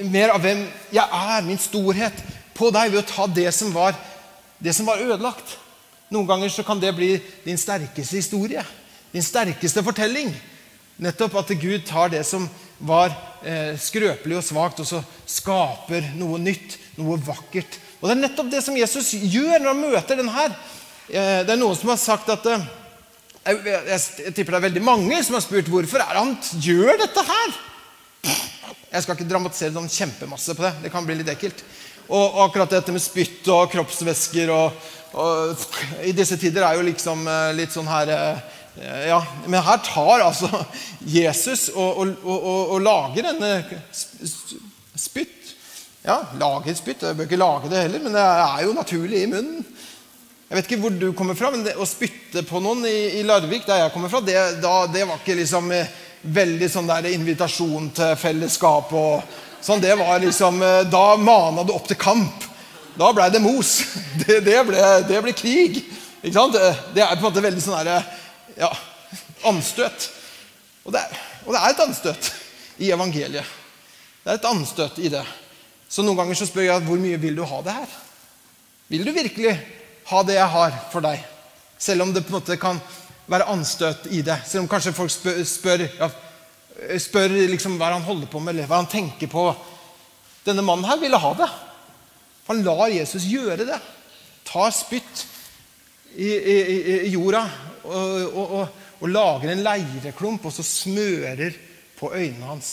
mer 0.10 0.34
av 0.34 0.42
hvem 0.42 0.66
jeg 0.96 1.06
er, 1.06 1.46
min 1.46 1.62
storhet, 1.62 2.26
på 2.58 2.74
deg 2.74 2.90
ved 2.96 3.04
å 3.04 3.08
ta 3.14 3.30
det 3.30 3.54
som 3.54 3.70
var, 3.78 3.94
det 4.58 4.74
som 4.74 4.90
var 4.90 5.06
ødelagt. 5.06 5.60
Noen 6.10 6.26
ganger 6.26 6.50
så 6.50 6.66
kan 6.66 6.82
det 6.82 6.96
bli 6.98 7.14
din 7.46 7.62
sterkeste 7.62 8.18
historie 8.18 8.66
din 9.18 9.26
sterkeste 9.26 9.82
fortelling. 9.86 10.30
Nettopp 11.02 11.38
at 11.42 11.54
Gud 11.58 11.86
tar 11.86 12.12
det 12.14 12.24
som 12.26 12.46
var 12.78 13.14
eh, 13.46 13.74
skrøpelig 13.82 14.38
og 14.38 14.46
svakt, 14.46 14.82
og 14.82 14.90
så 14.90 15.02
skaper 15.30 16.12
noe 16.18 16.40
nytt, 16.42 16.78
noe 16.98 17.18
vakkert. 17.22 17.80
Og 17.98 18.10
Det 18.10 18.14
er 18.14 18.24
nettopp 18.24 18.52
det 18.54 18.62
som 18.66 18.78
Jesus 18.78 19.14
gjør 19.18 19.58
når 19.62 19.72
han 19.72 19.82
møter 19.82 20.20
den 20.20 20.30
her. 20.34 20.54
Eh, 21.10 21.40
det 21.46 21.54
er 21.54 21.62
noen 21.62 21.78
som 21.78 21.94
har 21.94 22.02
sagt 22.02 22.30
at 22.34 22.46
eh, 22.54 22.68
jeg, 23.48 24.34
tipper 24.36 24.54
det 24.54 24.60
er 24.60 24.68
veldig 24.68 24.84
mange 24.86 25.22
som 25.26 25.38
har 25.38 25.46
spurt 25.46 25.70
hvorfor 25.72 26.04
er 26.04 26.20
han 26.20 26.36
gjør 26.62 27.00
dette 27.02 27.26
her. 27.32 27.58
Jeg 28.92 29.04
skal 29.04 29.18
ikke 29.18 29.30
dramatisere 29.30 29.74
sånn 29.76 29.90
kjempemasse 29.92 30.54
på 30.58 30.66
det. 30.66 30.76
Det 30.86 30.92
kan 30.94 31.06
bli 31.08 31.18
litt 31.20 31.32
ekkelt. 31.34 31.64
Og, 32.08 32.38
akkurat 32.46 32.72
dette 32.72 32.94
med 32.96 33.04
spytt 33.04 33.50
og 33.52 33.66
kroppsvæsker 33.74 34.52
og, 34.54 34.78
og, 35.20 35.66
I 36.08 36.14
disse 36.16 36.38
tider 36.40 36.64
er 36.64 36.78
jo 36.78 36.86
liksom 36.88 37.26
litt 37.58 37.74
sånn 37.76 37.90
her 37.90 38.14
ja, 38.84 39.20
men 39.46 39.64
her 39.64 39.78
tar 39.86 40.22
altså 40.28 40.50
Jesus 41.00 41.70
og, 41.74 41.98
og, 41.98 42.14
og, 42.26 42.74
og 42.76 42.82
lager 42.86 43.30
denne 43.32 43.52
spytt. 44.98 45.54
Ja, 46.06 46.20
lager 46.40 46.76
spytt. 46.78 47.04
Jeg 47.04 47.18
bør 47.18 47.28
ikke 47.28 47.40
lage 47.42 47.72
det 47.72 47.84
heller, 47.88 48.04
men 48.06 48.16
det 48.16 48.24
er 48.24 48.66
jo 48.68 48.76
naturlig 48.78 49.24
i 49.24 49.30
munnen. 49.32 49.66
Jeg 50.48 50.56
vet 50.56 50.70
ikke 50.70 50.80
hvor 50.86 50.94
du 50.96 51.10
kommer 51.12 51.36
fra, 51.36 51.50
men 51.52 51.66
det, 51.66 51.74
å 51.76 51.88
spytte 51.88 52.46
på 52.48 52.62
noen 52.64 52.86
i, 52.88 53.20
i 53.20 53.24
Larvik, 53.28 53.66
der 53.68 53.82
jeg 53.82 53.92
kommer 53.92 54.12
fra, 54.12 54.22
det, 54.24 54.38
da, 54.64 54.76
det 54.88 55.04
var 55.10 55.20
ikke 55.20 55.36
liksom 55.42 55.74
eh, 55.76 55.90
veldig 56.24 56.70
sånn 56.72 56.88
der 56.88 57.10
invitasjon 57.12 57.90
til 57.98 58.14
fellesskap 58.22 58.94
og 58.96 59.26
sånn. 59.60 59.84
Det 59.84 59.98
var 60.00 60.22
liksom 60.24 60.62
eh, 60.64 60.86
Da 60.88 61.18
mana 61.20 61.66
du 61.68 61.74
opp 61.76 61.90
til 61.90 62.00
kamp. 62.00 62.46
Da 62.98 63.12
blei 63.14 63.28
det 63.34 63.44
mos. 63.44 63.82
Det, 64.28 64.40
ble, 64.70 64.86
det 65.10 65.20
ble 65.24 65.36
krig. 65.36 65.82
Ikke 66.22 66.34
sant? 66.34 66.56
Det 66.96 67.04
er 67.04 67.12
på 67.12 67.20
en 67.20 67.28
måte 67.28 67.44
veldig 67.44 67.62
sånn 67.62 67.78
derre 67.82 68.00
ja, 68.58 68.72
anstøt. 69.48 70.10
Og 70.88 70.94
det, 70.96 71.02
er, 71.02 71.24
og 71.46 71.54
det, 71.54 71.62
er, 71.62 71.74
et 71.74 71.84
anstøt 71.84 72.30
i 72.84 72.92
evangeliet. 72.96 73.56
Det 74.24 74.34
er 74.34 74.40
et 74.40 74.50
anstøt 74.50 75.00
i 75.04 75.12
det. 75.12 75.24
Så 75.88 76.04
noen 76.04 76.20
ganger 76.20 76.38
så 76.40 76.48
spør 76.48 76.68
jeg 76.68 76.86
hvor 76.88 77.00
mye 77.00 77.20
vil 77.22 77.38
du 77.38 77.44
ha 77.48 77.62
det 77.64 77.76
her? 77.76 77.98
Vil 78.92 79.08
du 79.08 79.12
virkelig 79.16 79.54
ha 80.08 80.24
det 80.24 80.38
jeg 80.38 80.54
har 80.56 80.80
for 80.92 81.04
deg? 81.04 81.24
Selv 81.78 82.06
om 82.06 82.14
det 82.16 82.24
på 82.26 82.34
en 82.34 82.40
måte 82.40 82.58
kan 82.60 82.80
være 83.28 83.50
anstøt 83.52 84.08
i 84.16 84.22
det. 84.26 84.40
Selv 84.48 84.66
om 84.66 84.72
kanskje 84.72 84.96
folk 84.96 85.12
spør, 85.12 85.42
spør, 85.48 85.86
ja, 86.00 86.10
spør 87.04 87.36
liksom 87.52 87.78
hva 87.80 87.92
han 87.94 88.08
holder 88.08 88.32
på 88.32 88.42
med, 88.42 88.56
eller 88.56 88.70
hva 88.70 88.82
han 88.82 88.92
tenker 88.92 89.30
på. 89.32 89.50
Denne 90.48 90.64
mannen 90.66 90.88
her 90.88 91.00
ville 91.02 91.20
ha 91.20 91.34
det. 91.38 91.50
Han 92.48 92.64
lar 92.64 92.88
Jesus 92.94 93.28
gjøre 93.28 93.68
det. 93.68 93.80
Tar 94.48 94.72
spytt 94.72 95.26
i, 96.16 96.32
i, 96.32 96.58
i 97.04 97.10
jorda 97.12 97.44
og, 97.88 98.38
og, 98.38 98.78
og, 99.00 99.10
lager 99.10 99.54
en 99.54 99.64
leireklump 99.66 100.46
og 100.48 100.54
så 100.54 100.66
smører 100.66 101.56
på 101.98 102.12
øynene 102.14 102.50
hans. 102.52 102.72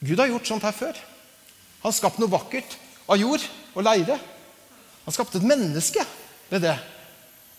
Gud 0.00 0.20
har 0.20 0.30
gjort 0.30 0.48
sånt 0.48 0.66
her 0.66 0.76
før. 0.76 0.98
Han 1.82 1.90
har 1.90 1.96
skapt 1.96 2.20
noe 2.20 2.32
vakkert 2.32 2.76
av 3.08 3.20
jord 3.20 3.42
og 3.74 3.86
leire. 3.86 4.18
Han 5.06 5.14
skapte 5.14 5.40
et 5.40 5.48
menneske 5.48 6.02
ved 6.50 6.66
det. 6.66 6.76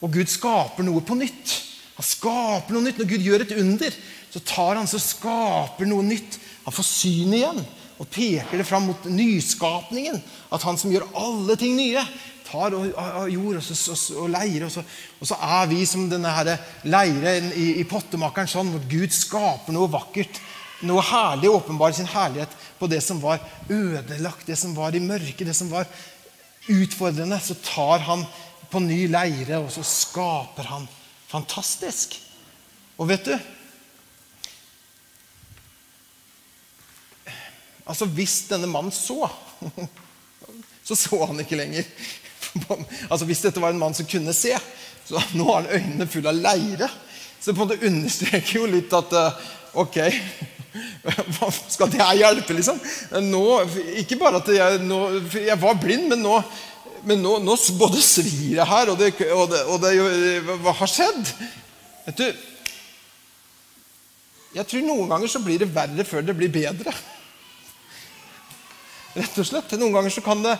Og 0.04 0.14
Gud 0.14 0.30
skaper 0.30 0.86
noe 0.86 1.02
på 1.06 1.18
nytt. 1.18 1.56
Han 1.98 2.06
skaper 2.06 2.76
noe 2.76 2.86
nytt. 2.86 3.02
Når 3.02 3.10
Gud 3.10 3.26
gjør 3.26 3.46
et 3.46 3.56
under, 3.58 3.98
så 4.30 4.44
tar 4.46 4.78
han 4.78 4.90
så 4.90 5.02
skaper 5.02 5.90
noe 5.90 6.06
nytt. 6.06 6.38
Han 6.68 6.76
får 6.76 6.88
syn 6.88 7.36
igjen 7.40 7.64
og 7.98 8.10
peker 8.14 8.60
det 8.60 8.68
fram 8.68 8.90
mot 8.92 9.08
nyskapningen. 9.10 10.20
At 10.54 10.66
han 10.68 10.78
som 10.78 10.92
gjør 10.94 11.08
alle 11.18 11.58
ting 11.60 11.78
nye, 11.80 12.04
tar 12.48 12.76
og, 12.78 12.92
og 12.96 13.32
jord 13.32 13.60
og, 13.60 13.64
så, 13.68 13.96
og, 14.18 14.30
leire. 14.32 14.68
Og 14.68 14.74
så, 14.74 14.84
og 15.20 15.30
så, 15.30 15.38
er 15.60 15.70
vi 15.72 15.82
som 15.90 16.08
denne 16.12 16.32
her 16.34 16.54
leiren 16.88 17.52
i, 17.54 17.74
i 17.82 17.88
pottemakeren 17.88 18.50
sånn 18.52 18.72
hvor 18.74 18.86
Gud 18.92 19.16
skaper 19.16 19.76
noe 19.76 19.92
vakkert. 19.92 20.42
Noe 20.88 21.02
herlig, 21.02 21.50
åpenbarer 21.50 21.98
sin 21.98 22.10
herlighet 22.12 22.54
på 22.78 22.90
det 22.92 23.02
som 23.02 23.20
var 23.24 23.42
ødelagt, 23.70 24.46
det 24.46 24.60
som 24.60 24.76
var 24.78 24.96
i 24.96 25.02
mørket, 25.02 25.48
det 25.50 25.58
som 25.58 25.72
var 25.74 25.90
utfordrende. 26.70 27.40
Så 27.42 27.58
tar 27.66 28.06
han 28.06 28.26
på 28.72 28.82
ny 28.84 29.06
leire, 29.10 29.62
og 29.64 29.72
så 29.74 29.84
skaper 29.86 30.70
han 30.70 30.88
fantastisk. 31.32 32.20
Og 32.98 33.10
vet 33.12 33.30
du 33.30 33.38
Altså, 37.88 38.04
hvis 38.12 38.42
denne 38.50 38.68
mannen 38.68 38.92
så 38.92 39.30
så 40.88 40.96
så 40.96 41.20
han 41.26 41.40
ikke 41.40 41.56
lenger. 41.56 41.88
altså 43.12 43.26
Hvis 43.28 43.44
dette 43.46 43.62
var 43.62 43.74
en 43.74 43.82
mann 43.82 43.96
som 43.98 44.08
kunne 44.10 44.36
se, 44.36 44.54
så 45.08 45.22
nå 45.38 45.48
har 45.50 45.64
han 45.64 45.74
øynene 45.78 46.10
fulle 46.12 46.32
av 46.32 46.42
leire. 46.42 46.90
Så 47.40 47.54
på 47.54 47.64
en 47.64 47.68
måte 47.68 47.88
understreker 47.88 48.60
jo 48.60 48.70
litt 48.70 48.94
at 48.98 49.14
eh, 49.16 49.46
Ok, 49.78 49.98
hva 51.38 51.50
skal 51.54 51.92
det 51.94 52.02
her 52.02 52.18
hjelpe, 52.18 52.56
liksom? 52.58 52.80
Nå, 53.28 53.44
ikke 54.02 54.18
bare 54.18 54.40
at 54.42 54.50
jeg, 54.50 54.80
nå, 54.88 54.98
jeg 55.36 55.58
var 55.62 55.78
blind, 55.78 56.08
men 56.10 56.24
nå, 56.24 56.40
men 57.06 57.22
nå, 57.22 57.36
nå 57.44 57.58
både 57.78 58.02
svir 58.02 58.58
jeg 58.58 58.68
her, 58.68 58.90
og 58.90 58.98
det, 58.98 59.12
og 59.30 59.52
det, 59.52 59.62
og 59.70 59.84
det 59.84 60.58
Hva 60.64 60.74
har 60.80 60.92
skjedd? 60.92 61.30
Vet 62.08 62.24
du 62.24 62.28
Jeg 64.58 64.66
tror 64.72 64.88
noen 64.88 65.12
ganger 65.12 65.30
så 65.30 65.44
blir 65.44 65.62
det 65.62 65.70
verre 65.76 66.08
før 66.08 66.26
det 66.26 66.36
blir 66.40 66.50
bedre. 66.50 66.96
Rett 69.18 69.38
og 69.38 69.46
slett. 69.46 69.78
Noen 69.78 69.94
ganger 69.94 70.14
så 70.14 70.24
kan 70.26 70.42
det 70.46 70.56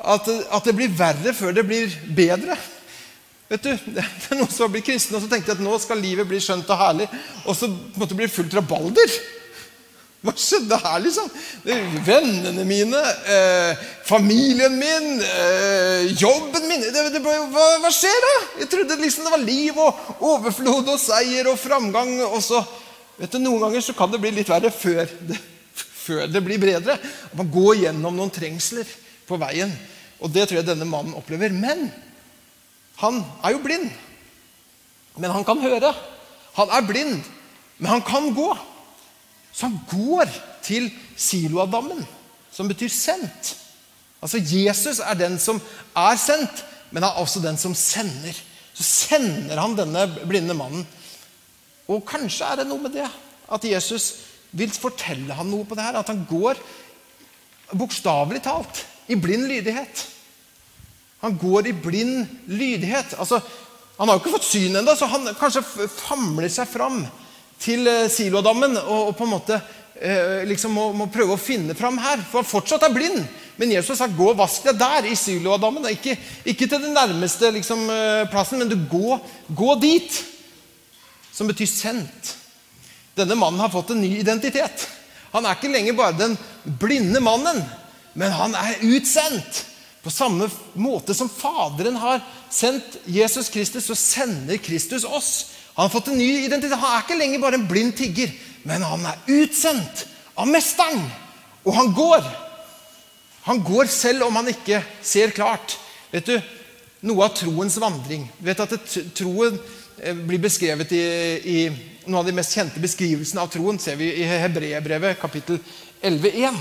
at, 0.00 0.28
at, 0.28 0.64
det 0.64 0.74
blir 0.76 0.94
verre 0.96 1.34
før 1.36 1.52
det 1.54 1.66
blir 1.66 1.92
bedre. 2.16 2.56
Vet 3.52 3.66
du, 3.66 3.70
Det 3.94 4.02
er 4.02 4.40
noen 4.40 4.50
som 4.50 4.66
har 4.66 4.72
blitt 4.74 4.88
kristne 4.88 5.18
og 5.18 5.24
så 5.26 5.30
tenkte 5.30 5.54
at 5.56 5.62
nå 5.62 5.76
skal 5.82 6.00
livet 6.02 6.28
bli 6.28 6.40
skjønt 6.42 6.70
og 6.72 6.80
herlig. 6.80 7.06
Og 7.44 7.56
så 7.58 7.68
måtte 7.68 8.12
det 8.14 8.22
bli 8.24 8.32
fullt 8.32 8.58
rabalder. 8.58 9.20
Hva 10.22 10.32
skjedde 10.38 10.76
her, 10.78 11.00
liksom? 11.02 11.30
Vennene 12.06 12.62
mine, 12.62 12.98
eh, 13.26 13.80
familien 14.06 14.76
min, 14.78 15.16
eh, 15.18 16.12
jobben 16.14 16.68
min 16.68 16.84
det, 16.84 17.08
det, 17.10 17.22
hva, 17.24 17.64
hva, 17.82 17.90
skjer 17.90 18.22
da? 18.22 18.34
Jeg 18.60 18.70
trodde 18.70 19.00
liksom 19.00 19.26
det 19.26 19.32
var 19.34 19.42
liv 19.42 19.80
og 19.82 20.22
overflod 20.22 20.92
og 20.94 21.00
seier 21.02 21.50
og 21.50 21.58
framgang. 21.58 22.20
Og 22.28 22.38
så, 22.38 22.62
vet 23.18 23.34
du, 23.34 23.40
Noen 23.42 23.66
ganger 23.66 23.82
så 23.82 23.96
kan 23.98 24.14
det 24.14 24.22
bli 24.22 24.30
litt 24.38 24.52
verre 24.52 24.70
før 24.70 25.10
det, 25.26 25.40
før 25.74 26.30
det 26.30 26.44
blir 26.46 26.62
bedre. 26.62 27.00
Man 27.34 27.50
går 27.50 27.82
gjennom 27.82 28.14
noen 28.14 28.30
trengsler 28.30 28.86
på 29.32 29.40
veien. 29.40 29.72
Og 30.22 30.30
det 30.30 30.46
tror 30.46 30.60
jeg 30.60 30.68
denne 30.68 30.88
mannen 30.88 31.16
opplever. 31.18 31.52
Men 31.54 31.88
han 33.02 33.22
er 33.42 33.56
jo 33.56 33.62
blind. 33.64 33.88
Men 35.16 35.34
han 35.34 35.44
kan 35.46 35.60
høre. 35.60 35.92
Han 36.56 36.72
er 36.72 36.84
blind, 36.84 37.20
men 37.78 37.90
han 37.94 38.04
kan 38.04 38.28
gå. 38.36 38.50
Så 39.52 39.68
han 39.68 39.78
går 39.88 40.28
til 40.64 40.90
Siloadammen, 41.16 42.04
som 42.52 42.68
betyr 42.68 42.92
sendt. 42.92 43.54
Altså 44.22 44.38
Jesus 44.38 45.00
er 45.00 45.16
den 45.18 45.38
som 45.40 45.60
er 45.96 46.16
sendt, 46.20 46.62
men 46.90 47.02
han 47.02 47.12
er 47.12 47.24
også 47.24 47.40
den 47.42 47.58
som 47.60 47.74
sender. 47.76 48.36
Så 48.72 48.84
sender 48.84 49.60
han 49.60 49.76
denne 49.76 50.06
blinde 50.28 50.56
mannen. 50.56 50.86
Og 51.88 52.04
kanskje 52.08 52.46
er 52.46 52.62
det 52.62 52.68
noe 52.68 52.80
med 52.84 52.94
det 52.96 53.08
at 53.52 53.64
Jesus 53.68 54.12
vil 54.52 54.70
fortelle 54.72 55.34
ham 55.36 55.48
noe 55.50 55.66
på 55.68 55.76
det 55.76 55.84
her. 55.84 55.98
At 56.00 56.12
han 56.12 56.24
går 56.28 56.60
bokstavelig 57.72 58.44
talt 58.44 58.84
i 59.12 59.18
blind 59.20 59.46
lydighet. 59.50 60.06
Han 61.22 61.36
går 61.38 61.68
i 61.70 61.76
blind 61.76 62.26
lydighet. 62.50 63.14
Altså, 63.18 63.38
han 63.98 64.08
har 64.08 64.16
jo 64.16 64.22
ikke 64.24 64.34
fått 64.38 64.48
syn 64.48 64.80
ennå, 64.80 64.96
så 64.98 65.06
han 65.10 65.28
kanskje 65.38 65.62
famler 65.92 66.50
seg 66.50 66.66
fram 66.70 67.04
til 67.62 67.86
silodammen 68.10 68.74
og, 68.80 69.12
og, 69.12 69.14
på 69.14 69.26
en 69.26 69.32
måte 69.36 69.58
eh, 70.00 70.42
liksom 70.48 70.74
må, 70.74 70.88
må, 70.96 71.06
prøve 71.14 71.36
å 71.36 71.40
finne 71.40 71.76
fram 71.78 72.00
her. 72.02 72.24
For 72.26 72.42
han 72.42 72.48
fortsatt 72.50 72.88
er 72.88 72.94
blind. 72.94 73.22
Men 73.60 73.74
Jesus 73.76 73.92
har 73.92 74.08
sagt 74.08 74.16
'gå 74.16 74.30
og 74.32 74.38
vask 74.40 74.64
deg 74.66 74.80
der', 74.80 75.06
i 75.12 75.18
silodammen'. 75.18 75.90
Ikke, 75.92 76.16
ikke 76.44 76.66
til 76.66 76.82
den 76.82 76.96
nærmeste 76.96 77.52
liksom, 77.54 77.84
eh, 77.90 78.24
plassen, 78.32 78.58
men 78.58 78.72
du 78.72 78.78
gå, 78.90 79.20
gå 79.48 79.74
dit. 79.80 80.24
Som 81.32 81.46
betyr 81.46 81.70
sendt. 81.70 82.36
Denne 83.16 83.36
mannen 83.36 83.60
har 83.60 83.70
fått 83.70 83.92
en 83.92 84.00
ny 84.00 84.16
identitet. 84.18 84.88
Han 85.32 85.46
er 85.46 85.56
ikke 85.56 85.70
lenger 85.72 85.96
bare 85.96 86.18
den 86.18 86.34
blinde 86.80 87.20
mannen, 87.20 87.62
men 88.18 88.34
han 88.34 88.56
er 88.58 88.82
utsendt. 88.94 89.66
På 90.02 90.10
samme 90.10 90.48
måte 90.74 91.14
som 91.14 91.30
Faderen 91.30 91.96
har 92.02 92.22
sendt 92.50 92.96
Jesus 93.06 93.48
Kristus, 93.54 93.86
så 93.86 93.94
sender 93.94 94.58
Kristus 94.58 95.04
oss. 95.04 95.52
Han 95.74 95.86
har 95.86 95.92
fått 95.92 96.10
en 96.10 96.18
ny 96.18 96.42
identitet. 96.42 96.78
Han 96.78 96.96
er 96.96 97.04
ikke 97.04 97.18
lenger 97.20 97.42
bare 97.44 97.60
en 97.60 97.68
blind 97.70 97.94
tigger, 97.96 98.32
men 98.66 98.82
han 98.82 99.06
er 99.06 99.20
utsendt 99.30 100.06
av 100.34 100.50
Mesteren. 100.50 101.04
Og 101.62 101.76
han 101.76 101.92
går. 101.94 102.26
Han 103.46 103.62
går 103.62 103.86
selv 103.90 104.26
om 104.26 104.36
han 104.40 104.50
ikke 104.50 104.82
ser 105.06 105.30
klart. 105.34 105.78
Vet 106.10 106.26
du, 106.26 106.36
Noe 107.02 107.26
av 107.26 107.32
troens 107.34 107.74
vandring 107.82 108.28
vet 108.46 108.60
at 108.62 108.74
Troen 109.18 109.56
eh, 109.98 110.14
blir 110.14 110.38
beskrevet 110.38 110.92
i, 110.94 111.00
i 111.42 111.56
Noen 112.04 112.20
av 112.20 112.28
de 112.28 112.34
mest 112.36 112.54
kjente 112.54 112.82
beskrivelsene 112.82 113.42
av 113.42 113.50
troen 113.50 113.78
ser 113.82 113.98
vi 113.98 114.08
i 114.22 114.26
Hebreerbrevet 114.26 115.18
kapittel 115.18 115.58
11.1. 116.02 116.58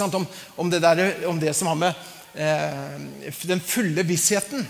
Om, 0.00 0.26
om, 0.56 0.70
det 0.70 0.80
der, 0.82 1.26
om 1.28 1.40
det 1.40 1.52
som 1.56 1.68
har 1.68 1.76
med 1.76 1.94
eh, 2.34 3.32
den 3.42 3.60
fulle 3.60 4.02
vissheten 4.02 4.66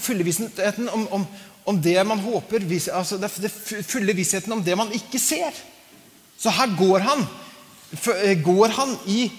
Fulle 0.00 0.24
vissheten 0.24 0.88
om, 0.88 1.08
om, 1.12 1.26
om, 1.64 1.80
det 1.82 2.00
man 2.08 2.18
håper 2.18 2.64
altså 2.96 3.18
det, 3.20 3.28
det 3.36 3.50
fulle 3.84 4.14
vissheten 4.16 4.52
om 4.52 4.62
det 4.64 4.76
man 4.76 4.92
ikke 4.96 5.20
ser. 5.20 5.52
Så 6.38 6.50
her 6.50 6.72
går 6.78 7.04
han, 7.04 7.26
eh, 8.24 8.40
går 8.40 8.68
han 8.68 8.96
i, 9.06 9.30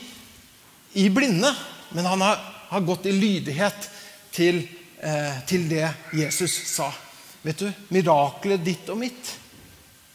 i 0.93 1.09
blinde, 1.09 1.49
men 1.89 2.05
han 2.05 2.21
har, 2.21 2.37
har 2.69 2.85
gått 2.85 3.09
i 3.09 3.15
lydighet 3.15 3.89
til, 4.31 4.61
eh, 5.01 5.41
til 5.49 5.65
det 5.69 5.87
Jesus 6.13 6.53
sa. 6.69 6.91
Vet 7.41 7.65
du, 7.65 7.69
Miraklet 7.89 8.61
ditt 8.61 8.89
og 8.91 8.99
mitt 8.99 9.29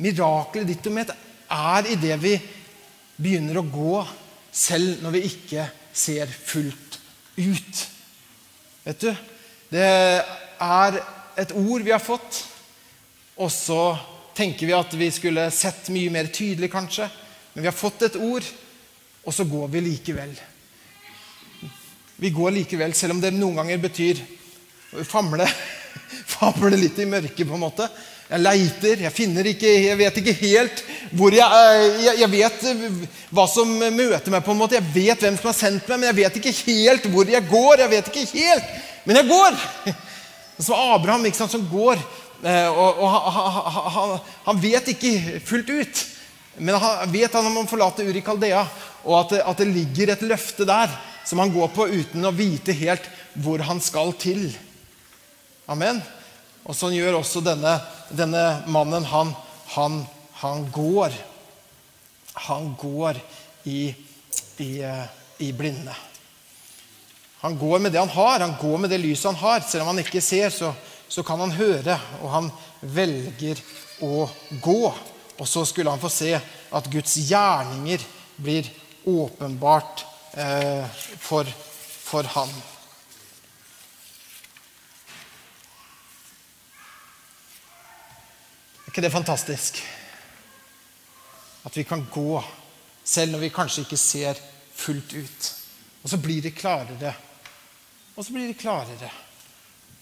Miraklet 0.05 0.67
ditt 0.69 0.87
og 0.91 0.93
mitt 0.93 1.13
er 1.55 1.87
i 1.89 1.97
det 1.97 2.17
vi 2.21 2.35
begynner 3.17 3.59
å 3.61 3.67
gå, 3.69 3.99
selv 4.55 5.03
når 5.03 5.17
vi 5.17 5.25
ikke 5.29 5.67
ser 5.95 6.31
fullt 6.31 6.99
ut. 7.37 7.85
Vet 8.85 9.05
du? 9.05 9.11
Det 9.71 9.85
er 9.85 10.99
et 11.41 11.55
ord 11.59 11.83
vi 11.83 11.95
har 11.95 12.03
fått, 12.03 12.43
og 13.41 13.51
så 13.51 13.97
tenker 14.35 14.69
vi 14.69 14.77
at 14.77 14.95
vi 14.99 15.11
skulle 15.15 15.49
sett 15.55 15.91
mye 15.95 16.13
mer 16.15 16.31
tydelig, 16.35 16.71
kanskje. 16.73 17.09
Men 17.55 17.65
vi 17.65 17.71
har 17.71 17.77
fått 17.77 18.03
et 18.07 18.19
ord, 18.19 18.47
og 19.25 19.35
så 19.35 19.47
går 19.49 19.71
vi 19.73 19.83
likevel. 19.89 20.35
Vi 22.17 22.31
går 22.31 22.55
likevel, 22.55 22.95
selv 22.95 23.17
om 23.17 23.23
det 23.23 23.33
noen 23.35 23.59
ganger 23.63 23.83
betyr 23.83 24.21
famle, 25.09 25.47
famle 26.37 26.79
litt 26.79 26.99
i 27.03 27.09
mørket, 27.11 27.47
på 27.47 27.57
en 27.57 27.65
måte. 27.65 27.89
Jeg 28.25 28.41
leiter, 28.41 29.03
jeg 29.05 29.13
finner 29.13 29.47
ikke 29.51 29.69
Jeg 29.69 29.97
vet 30.01 30.19
ikke 30.23 30.33
helt 30.39 30.79
hvor 31.13 31.35
jeg 31.37 31.89
Jeg, 32.07 32.15
jeg 32.23 32.31
vet 32.33 32.65
hva 33.35 33.45
som 33.51 33.69
møter 33.69 34.33
meg, 34.33 34.43
på 34.47 34.55
en 34.55 34.61
måte. 34.61 34.79
Jeg 34.79 34.91
vet 34.95 35.25
hvem 35.27 35.37
som 35.39 35.51
har 35.51 35.59
sendt 35.59 35.89
meg, 35.91 36.01
men 36.01 36.09
jeg 36.11 36.21
vet 36.23 36.41
ikke 36.41 36.57
helt 36.65 37.09
hvor 37.13 37.31
jeg 37.31 37.49
går. 37.51 37.85
Jeg 37.85 37.93
vet 37.93 38.11
ikke 38.13 38.27
helt, 38.33 38.75
Men 39.05 39.21
jeg 39.21 39.29
går! 39.29 39.63
Så 40.65 40.77
Abraham, 40.79 41.25
ikke 41.27 41.41
sant, 41.41 41.51
som 41.51 41.65
går 41.67 41.99
Eh, 42.45 42.69
og, 42.69 42.99
og 43.01 43.09
han, 43.09 43.93
han, 43.95 44.11
han, 44.45 44.59
vet 44.61 44.91
ikke 44.93 45.41
fullt 45.49 45.71
ut, 45.73 46.01
men 46.61 46.77
han 46.77 47.13
vet 47.13 47.33
han 47.33 47.47
må 47.55 47.63
forlate 47.71 48.05
Uri 48.05 48.21
Kaldea, 48.25 48.67
og 49.05 49.15
at 49.23 49.33
det, 49.33 49.41
at 49.49 49.63
det 49.63 49.69
ligger 49.71 50.13
et 50.13 50.27
løfte 50.29 50.67
der 50.69 50.93
som 51.25 51.41
han 51.41 51.53
går 51.55 51.71
på 51.73 51.87
uten 51.89 52.29
å 52.29 52.35
vite 52.37 52.75
helt 52.77 53.07
hvor 53.41 53.65
han 53.65 53.81
skal 53.81 54.13
til. 54.21 54.51
Amen. 55.73 56.03
Og 56.65 56.77
sånn 56.77 56.97
gjør 56.97 57.19
også 57.19 57.43
denne, 57.45 57.77
denne 58.09 58.45
mannen. 58.73 59.05
Han, 59.11 59.35
han, 59.75 60.01
han, 60.41 60.65
går. 60.73 61.13
Han 62.49 62.73
går 62.81 63.21
i, 63.69 63.93
i, 64.65 64.73
i 65.45 65.53
blinde. 65.53 65.95
Han 67.45 67.59
går 67.61 67.83
med 67.85 67.93
det 67.93 68.01
han 68.01 68.09
har, 68.09 68.41
han 68.41 68.57
går 68.57 68.79
med 68.81 68.95
det 68.95 69.03
lyset 69.03 69.29
han 69.35 69.43
har. 69.43 69.61
Selv 69.61 69.85
om 69.85 69.93
han 69.93 70.01
ikke 70.01 70.25
ser, 70.25 70.49
så, 70.49 70.73
så 71.09 71.23
kan 71.27 71.43
han 71.45 71.53
høre, 71.53 71.99
og 72.23 72.31
han 72.33 72.49
velger 72.81 73.61
å 74.05 74.25
gå. 74.65 74.81
Og 75.35 75.49
så 75.49 75.67
skulle 75.69 75.93
han 75.93 76.01
få 76.01 76.09
se 76.13 76.33
at 76.39 76.89
Guds 76.89 77.19
gjerninger 77.29 78.01
blir 78.41 78.71
åpenbart 79.05 80.07
eh, 80.33 80.89
for, 81.21 81.45
for 82.09 82.25
han. 82.39 82.49
Ikke 88.95 89.03
det 89.03 89.11
fantastisk? 89.11 89.83
At 91.67 91.77
vi 91.77 91.83
kan 91.85 92.07
gå 92.07 92.39
selv 93.05 93.35
når 93.35 93.49
vi 93.49 93.55
kanskje 93.55 93.83
ikke 93.83 93.99
ser 93.99 94.39
fullt 94.75 95.17
ut. 95.19 95.53
Og 96.05 96.13
så 96.13 96.21
blir 96.23 96.45
det 96.45 96.55
klarere 96.55 97.15
og 98.15 98.25
så 98.25 98.33
blir 98.33 98.47
det 98.47 98.59
klarere. 98.59 99.11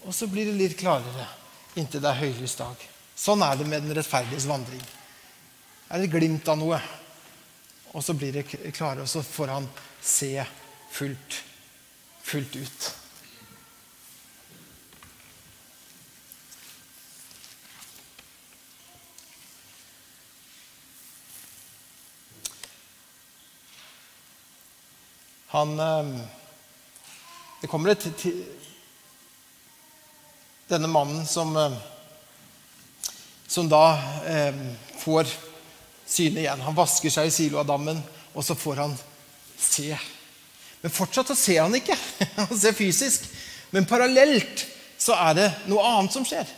Og 0.05 0.13
så 0.15 0.27
blir 0.27 0.45
det 0.45 0.57
litt 0.57 0.77
klarere 0.77 1.27
inntil 1.79 2.03
det 2.03 2.11
er 2.11 2.19
høylys 2.21 2.57
dag. 2.59 2.81
Sånn 3.17 3.41
er 3.41 3.57
det 3.57 3.65
med 3.65 3.85
den 3.85 3.95
rettferdiges 3.97 4.45
vandring. 4.49 4.81
Er 5.89 6.01
det 6.01 6.11
glimt 6.13 6.47
av 6.49 6.59
noe, 6.59 6.77
og 7.93 8.03
så 8.05 8.13
blir 8.17 8.33
det 8.35 8.45
klarere, 8.73 9.05
og 9.05 9.09
så 9.09 9.23
får 9.25 9.53
han 9.53 9.69
se 10.01 10.35
fullt, 10.93 11.39
fullt 12.25 12.57
ut. 12.61 12.89
Han 25.53 25.79
eh, 25.79 26.13
det 27.63 27.69
kommer 27.71 27.93
et 27.93 28.25
denne 30.67 30.87
mannen 30.91 31.25
som, 31.27 31.55
eh, 31.57 31.75
som 33.47 33.69
da 33.71 33.85
eh, 34.27 34.57
får 34.99 35.29
synet 36.05 36.41
igjen. 36.43 36.65
Han 36.65 36.75
vasker 36.75 37.13
seg 37.13 37.29
i 37.29 37.31
Siloadammen, 37.31 38.01
og 38.33 38.43
så 38.43 38.57
får 38.57 38.81
han 38.83 38.97
se. 39.55 39.93
Men 40.81 40.91
fortsatt 40.91 41.31
så 41.31 41.37
ser 41.39 41.61
han 41.63 41.77
ikke. 41.77 41.95
Han 42.41 42.59
ser 42.59 42.75
fysisk. 42.75 43.29
Men 43.71 43.87
parallelt 43.87 44.65
så 44.99 45.15
er 45.29 45.37
det 45.37 45.47
noe 45.71 45.85
annet 45.87 46.11
som 46.11 46.25
skjer. 46.27 46.49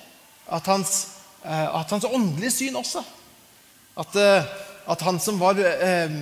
At 0.50 0.66
hans, 0.66 0.96
eh, 1.44 1.68
at 1.70 1.94
hans 1.94 2.08
åndelige 2.10 2.56
syn 2.56 2.82
også. 2.82 3.04
At, 4.02 4.18
eh, 4.18 4.50
at 4.90 5.06
han 5.06 5.22
som 5.22 5.38
var 5.40 5.62
eh, 5.62 6.18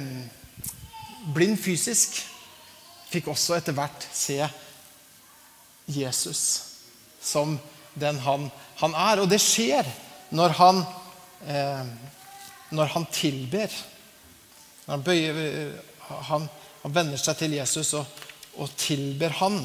blind 1.31 1.55
fysisk, 1.63 2.19
fikk 3.13 3.29
også 3.33 3.57
etter 3.57 3.75
hvert 3.77 4.07
se 4.13 4.39
Jesus 5.85 6.43
som 7.23 7.57
den 7.93 8.19
han, 8.19 8.49
han 8.81 8.95
er. 8.97 9.21
Og 9.21 9.29
det 9.29 9.41
skjer 9.41 9.87
når 10.33 10.55
han, 10.59 10.81
eh, 11.47 11.83
når 12.73 12.93
han 12.95 13.07
tilber. 13.13 13.71
Når 14.85 14.95
han, 14.95 15.05
bøyer, 15.05 15.75
han, 16.29 16.47
han 16.83 16.95
vender 16.95 17.21
seg 17.21 17.39
til 17.39 17.57
Jesus 17.59 17.93
og, 17.99 18.23
og, 18.57 18.73
tilber 18.79 19.35
han. 19.39 19.61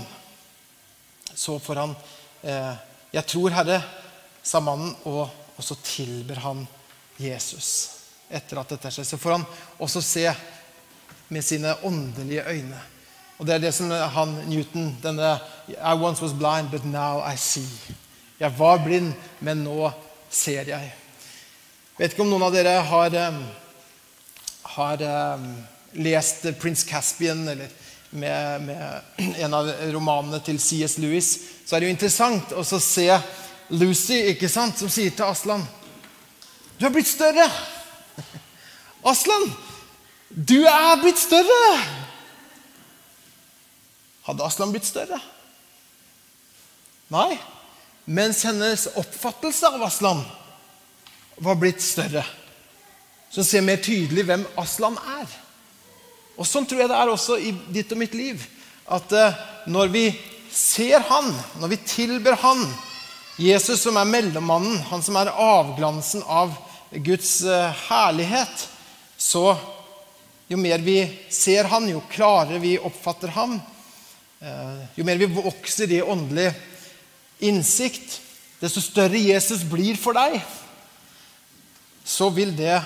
Så 1.35 1.59
får 1.63 1.83
han 1.85 1.97
eh, 2.43 2.75
'Jeg 3.13 3.25
tror, 3.27 3.51
Herre', 3.51 3.83
sa 4.43 4.61
mannen, 4.61 4.93
og, 5.05 5.31
og 5.57 5.65
så 5.65 5.75
tilber 5.81 6.37
han 6.45 6.67
Jesus. 7.17 7.97
Etter 8.29 8.61
at 8.61 8.69
dette 8.69 8.91
skjer, 8.93 9.07
så 9.09 9.17
får 9.17 9.33
han 9.39 9.47
også 9.81 10.03
se 10.05 10.27
med 11.33 11.45
sine 11.45 11.73
åndelige 11.85 12.45
øyne. 12.45 12.81
Og 13.39 13.47
det 13.47 13.55
er 13.55 13.63
det 13.63 13.75
som 13.75 13.91
han 13.91 14.35
Newton 14.51 14.97
denne 15.03 15.37
I 15.69 15.95
once 15.95 16.23
was 16.23 16.33
blind, 16.35 16.71
but 16.71 16.85
now 16.85 17.23
I 17.23 17.37
see. 17.37 17.67
Jeg 18.41 18.55
var 18.59 18.79
blind, 18.85 19.13
men 19.41 19.65
nå 19.65 19.91
ser 20.31 20.69
jeg. 20.69 20.93
Vet 21.99 22.13
ikke 22.15 22.23
om 22.23 22.31
noen 22.31 22.47
av 22.47 22.55
dere 22.55 22.77
har, 22.87 23.15
um, 23.29 23.39
har 24.75 25.05
um, 25.35 25.47
lest 25.99 26.47
Prince 26.61 26.87
Caspian 26.87 27.49
eller 27.49 27.69
med, 28.11 28.63
med, 28.63 29.01
en 29.45 29.55
av 29.55 29.71
romanene 29.93 30.41
til 30.45 30.61
C.S. 30.63 30.99
Lewis. 30.99 31.33
Så 31.67 31.77
er 31.77 31.81
det 31.83 31.91
jo 31.91 31.97
interessant 31.97 32.55
å 32.55 32.65
se 32.65 33.09
Lucy, 33.69 34.23
ikke 34.33 34.49
sant, 34.49 34.79
som 34.81 34.89
sier 34.89 35.13
til 35.13 35.27
Aslan 35.29 35.61
Du 36.79 36.87
er 36.87 36.95
blitt 36.95 37.11
større! 37.11 37.45
Aslan, 39.13 39.51
du 40.31 40.63
er 40.63 41.03
blitt 41.03 41.21
større! 41.21 41.98
Hadde 44.29 44.45
Aslan 44.45 44.73
blitt 44.75 44.85
større? 44.85 45.19
Nei. 47.09 47.39
Mens 48.05 48.43
hennes 48.45 48.87
oppfattelse 49.01 49.69
av 49.69 49.83
Aslan 49.87 50.21
var 51.41 51.57
blitt 51.61 51.81
større. 51.85 52.25
Så 53.31 53.45
ser 53.45 53.65
mer 53.65 53.81
tydelig 53.85 54.27
hvem 54.29 54.45
Aslan 54.61 54.99
er. 55.01 55.29
Og 56.39 56.47
Sånn 56.49 56.69
tror 56.69 56.85
jeg 56.85 56.91
det 56.93 56.99
er 56.99 57.13
også 57.13 57.39
i 57.41 57.55
ditt 57.73 57.93
og 57.93 58.01
mitt 58.01 58.17
liv. 58.17 58.45
At 58.89 59.13
eh, 59.13 59.41
når 59.69 59.93
vi 59.93 60.05
ser 60.53 61.05
Han, 61.09 61.33
når 61.61 61.73
vi 61.75 61.81
tilber 61.89 62.39
Han, 62.45 62.63
Jesus 63.39 63.83
som 63.85 63.97
er 64.01 64.09
mellommannen, 64.09 64.81
han 64.91 65.03
som 65.05 65.17
er 65.21 65.31
avglansen 65.31 66.25
av 66.27 66.55
Guds 66.91 67.43
eh, 67.45 67.83
herlighet, 67.89 68.65
så 69.17 69.53
jo 70.49 70.59
mer 70.59 70.81
vi 70.85 71.01
ser 71.31 71.69
Han, 71.73 71.89
jo 71.93 72.01
klarere 72.11 72.59
vi 72.63 72.79
oppfatter 72.81 73.33
eh, 73.35 73.59
jo 74.39 75.05
mer 75.07 75.19
vi 75.19 75.27
vokser 75.33 75.91
i 75.93 76.03
åndelig 76.03 76.53
innsikt, 77.43 78.21
desto 78.61 78.83
større 78.83 79.19
Jesus 79.19 79.65
blir 79.67 79.99
for 79.99 80.15
deg, 80.19 80.39
så 82.07 82.31
vil 82.35 82.55
det 82.57 82.79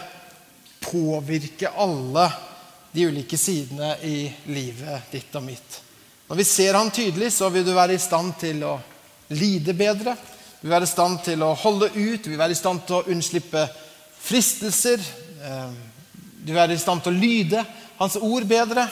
påvirke 0.83 1.71
alle 1.71 2.27
de 2.93 3.07
ulike 3.09 3.39
sidene 3.41 3.95
i 4.05 4.27
livet 4.53 5.13
ditt 5.13 5.33
og 5.39 5.45
mitt. 5.47 5.79
Når 6.29 6.41
vi 6.41 6.49
ser 6.49 6.77
han 6.77 6.91
tydelig, 6.93 7.31
så 7.33 7.49
vil 7.53 7.65
du 7.65 7.73
være 7.77 7.97
i 7.97 8.03
stand 8.03 8.35
til 8.41 8.65
å 8.67 8.75
lide 9.37 9.75
bedre. 9.77 10.17
Du 10.61 10.67
vil 10.67 10.75
være 10.75 10.89
i 10.89 10.93
stand 10.93 11.23
til 11.25 11.45
å 11.45 11.55
holde 11.59 11.89
ut, 11.95 12.25
du 12.25 12.31
vil 12.33 12.41
være 12.41 12.57
i 12.57 12.59
stand 12.59 12.85
til 12.87 12.99
å 12.99 13.07
unnslippe 13.13 13.65
fristelser. 14.23 15.01
Eh, 15.43 15.73
du 16.43 16.53
vil 16.53 16.61
være 16.61 16.77
i 16.77 16.83
stand 16.83 17.05
til 17.05 17.15
å 17.15 17.23
lyde 17.23 17.65
hans 17.99 18.19
ord 18.21 18.47
bedre. 18.49 18.87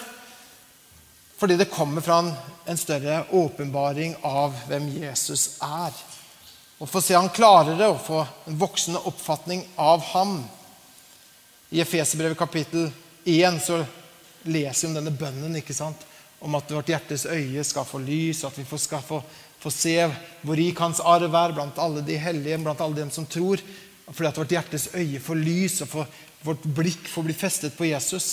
Fordi 1.40 1.56
det 1.56 1.70
kommer 1.72 2.04
fra 2.04 2.20
en, 2.22 2.32
en 2.66 2.78
større 2.78 3.24
åpenbaring 3.30 4.16
av 4.26 4.56
hvem 4.68 4.88
Jesus 5.00 5.56
er. 5.64 5.94
Å 6.80 6.88
få 6.88 7.02
se 7.04 7.16
han 7.16 7.32
klarere 7.32 7.90
og 7.92 8.02
få 8.04 8.20
en 8.48 8.58
voksende 8.60 9.02
oppfatning 9.08 9.64
av 9.76 10.04
ham. 10.12 10.38
I 11.70 11.82
Efeserbrevet 11.84 12.38
kapittel 12.38 12.88
1 13.24 13.60
så 13.64 13.82
leser 14.42 14.86
vi 14.86 14.90
om 14.90 14.96
denne 15.00 15.12
bønnen 15.14 15.60
ikke 15.60 15.76
sant? 15.76 16.06
om 16.40 16.56
at 16.56 16.72
vårt 16.72 16.88
hjertes 16.88 17.26
øye 17.28 17.62
skal 17.68 17.84
få 17.84 18.00
lys, 18.00 18.44
at 18.48 18.56
vi 18.56 18.64
skal 18.80 19.02
få, 19.04 19.20
få 19.60 19.72
se 19.74 19.96
hvor 20.40 20.56
rik 20.56 20.78
hans 20.80 21.02
arv 21.04 21.34
er 21.36 21.52
blant 21.52 21.78
alle 21.78 22.00
de 22.04 22.16
hellige, 22.16 22.58
blant 22.64 22.80
alle 22.80 22.96
dem 22.96 23.10
som 23.12 23.26
tror. 23.28 23.60
Fordi 24.08 24.28
at 24.30 24.40
vårt 24.40 24.54
hjertes 24.56 24.88
øye 24.94 25.20
får 25.20 25.36
lys, 25.36 25.82
og 25.84 25.90
for, 25.92 26.14
vårt 26.42 26.64
blikk 26.64 27.10
får 27.12 27.26
bli 27.26 27.36
festet 27.36 27.76
på 27.76 27.90
Jesus, 27.90 28.30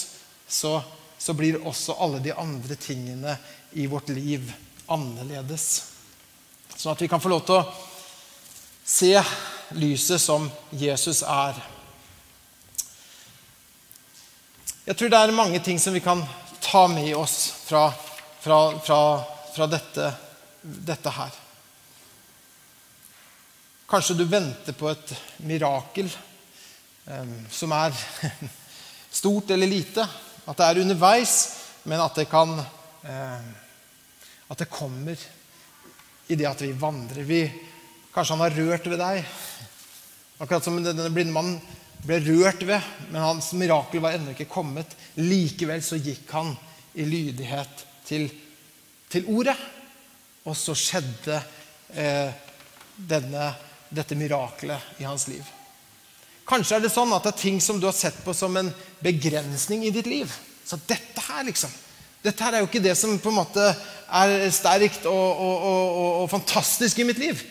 så, 0.47 0.79
så 1.19 1.35
blir 1.35 1.59
også 1.67 1.97
alle 1.99 2.23
de 2.23 2.31
andre 2.31 2.79
tingene 2.79 3.35
i 3.71 3.87
vårt 3.87 4.09
liv 4.09 4.51
annerledes. 4.87 5.67
Sånn 6.75 6.93
at 6.93 7.01
vi 7.01 7.09
kan 7.09 7.21
få 7.21 7.31
lov 7.31 7.43
til 7.47 7.59
å 7.59 7.65
se 8.87 9.13
lyset 9.75 10.21
som 10.21 10.47
Jesus 10.71 11.23
er. 11.27 11.57
Jeg 14.87 14.95
tror 14.95 15.11
det 15.11 15.19
er 15.19 15.35
mange 15.35 15.59
ting 15.59 15.79
som 15.81 15.95
vi 15.95 16.03
kan 16.03 16.21
ta 16.63 16.85
med 16.87 17.11
oss 17.15 17.49
fra, 17.65 17.89
fra, 18.39 18.59
fra, 18.79 18.99
fra 19.55 19.67
dette, 19.67 20.13
dette, 20.61 21.11
her. 21.11 21.35
Kanskje 23.87 24.15
du 24.19 24.23
venter 24.27 24.75
på 24.75 24.87
et 24.91 25.13
mirakel 25.47 26.07
eh, 26.07 27.35
som 27.51 27.75
er 27.75 27.95
stort 29.19 29.51
eller 29.51 29.67
lite. 29.67 30.07
At 30.47 30.55
det 30.55 30.69
er 30.69 30.81
underveis, 30.85 31.35
men 31.83 32.03
at 32.03 32.15
det 32.15 32.29
kan 32.31 32.55
At 33.07 34.59
det 34.59 34.69
kommer 34.71 35.17
i 36.27 36.35
det 36.35 36.47
at 36.49 36.61
vi 36.61 36.71
vandrer. 36.71 37.23
Vi, 37.23 37.41
kanskje 38.13 38.35
han 38.35 38.43
har 38.45 38.57
rørt 38.57 38.87
ved 38.87 38.99
deg. 38.99 39.35
Akkurat 40.37 40.63
som 40.63 40.79
denne 40.83 41.09
blinde 41.13 41.35
mannen 41.35 41.59
ble 42.03 42.19
rørt 42.21 42.61
ved, 42.67 42.83
men 43.09 43.23
hans 43.23 43.51
mirakel 43.57 44.03
var 44.03 44.17
ennå 44.17 44.35
ikke 44.35 44.49
kommet. 44.51 44.93
Likevel 45.19 45.81
så 45.83 45.99
gikk 45.99 46.29
han 46.35 46.53
i 46.97 47.07
lydighet 47.07 47.85
til, 48.07 48.27
til 49.09 49.27
ordet. 49.33 49.57
Og 50.47 50.55
så 50.55 50.75
skjedde 50.77 51.39
eh, 51.95 52.29
denne, 52.95 53.49
dette 53.89 54.15
mirakelet 54.19 55.01
i 55.01 55.07
hans 55.07 55.27
liv. 55.31 55.43
Kanskje 56.47 56.77
er 56.77 56.85
det 56.85 56.93
sånn 56.93 57.11
at 57.11 57.25
det 57.25 57.33
er 57.33 57.41
ting 57.41 57.57
som 57.63 57.79
du 57.79 57.89
har 57.89 57.95
sett 57.95 58.21
på 58.23 58.35
som 58.35 58.55
en 58.55 58.69
begrensning 59.03 59.83
i 59.83 59.91
ditt 59.91 60.07
liv. 60.07 60.31
Så 60.63 60.79
dette 60.87 61.23
her, 61.27 61.43
liksom 61.47 61.73
Dette 62.23 62.43
her 62.43 62.57
er 62.57 62.63
jo 62.63 62.69
ikke 62.69 62.83
det 62.83 62.95
som 62.97 63.17
på 63.21 63.31
en 63.31 63.39
måte 63.39 63.67
er 64.07 64.49
sterkt 64.55 65.05
og, 65.09 65.13
og, 65.13 65.67
og, 65.69 66.09
og 66.23 66.29
fantastisk 66.31 66.99
i 66.99 67.05
mitt 67.07 67.19
liv. 67.21 67.43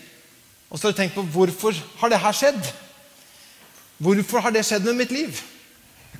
Og 0.71 0.79
så 0.79 0.89
har 0.89 0.95
du 0.95 1.01
tenkt 1.01 1.17
på 1.17 1.25
hvorfor 1.35 1.77
har 2.01 2.13
det 2.13 2.21
her 2.21 2.37
skjedd? 2.37 2.73
Hvorfor 4.03 4.43
har 4.45 4.53
det 4.53 4.65
skjedd 4.67 4.89
med 4.89 4.99
mitt 5.01 5.15
liv? 5.15 5.39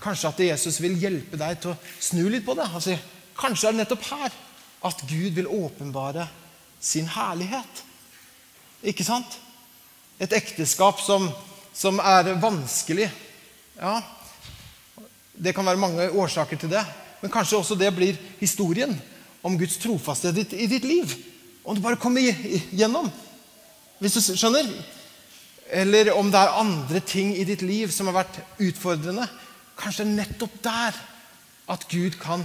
Kanskje 0.01 0.31
at 0.31 0.43
Jesus 0.51 0.79
vil 0.81 0.97
hjelpe 1.01 1.39
deg 1.41 1.59
til 1.61 1.73
å 1.73 1.79
snu 2.01 2.27
litt 2.31 2.45
på 2.47 2.55
det. 2.57 2.69
Altså, 2.69 2.97
kanskje 3.37 3.69
er 3.69 3.77
det 3.77 3.83
nettopp 3.83 4.07
her 4.13 4.37
at 4.87 5.03
Gud 5.09 5.37
vil 5.37 5.51
åpenbare 5.51 6.29
sin 6.81 7.09
herlighet. 7.11 7.83
Ikke 8.87 9.05
sant? 9.05 9.39
Et 10.21 10.33
ekteskap 10.37 11.01
som, 11.03 11.27
som 11.75 11.99
er 12.01 12.37
vanskelig. 12.41 13.09
Ja, 13.77 13.99
det 15.37 15.53
kan 15.57 15.67
være 15.67 15.81
mange 15.81 16.09
årsaker 16.17 16.61
til 16.61 16.73
det. 16.73 16.85
Men 17.23 17.33
kanskje 17.33 17.59
også 17.61 17.79
det 17.79 17.93
blir 17.97 18.19
historien 18.41 18.93
om 19.47 19.57
Guds 19.59 19.79
trofasthet 19.83 20.53
i 20.53 20.69
ditt 20.71 20.85
liv. 20.85 21.15
Om 21.65 21.77
du 21.77 21.83
bare 21.83 21.99
kommer 22.01 22.23
gjennom. 22.73 23.11
Hvis 23.99 24.19
du 24.19 24.37
skjønner? 24.37 24.69
eller 25.71 26.13
om 26.15 26.31
det 26.31 26.39
er 26.39 26.61
andre 26.61 27.01
ting 27.03 27.35
i 27.37 27.45
ditt 27.47 27.63
liv 27.67 27.91
som 27.95 28.11
har 28.11 28.21
vært 28.21 28.39
utfordrende, 28.63 29.27
kanskje 29.79 30.07
nettopp 30.09 30.55
der 30.65 30.99
at 31.73 31.87
Gud 31.91 32.19
kan 32.21 32.45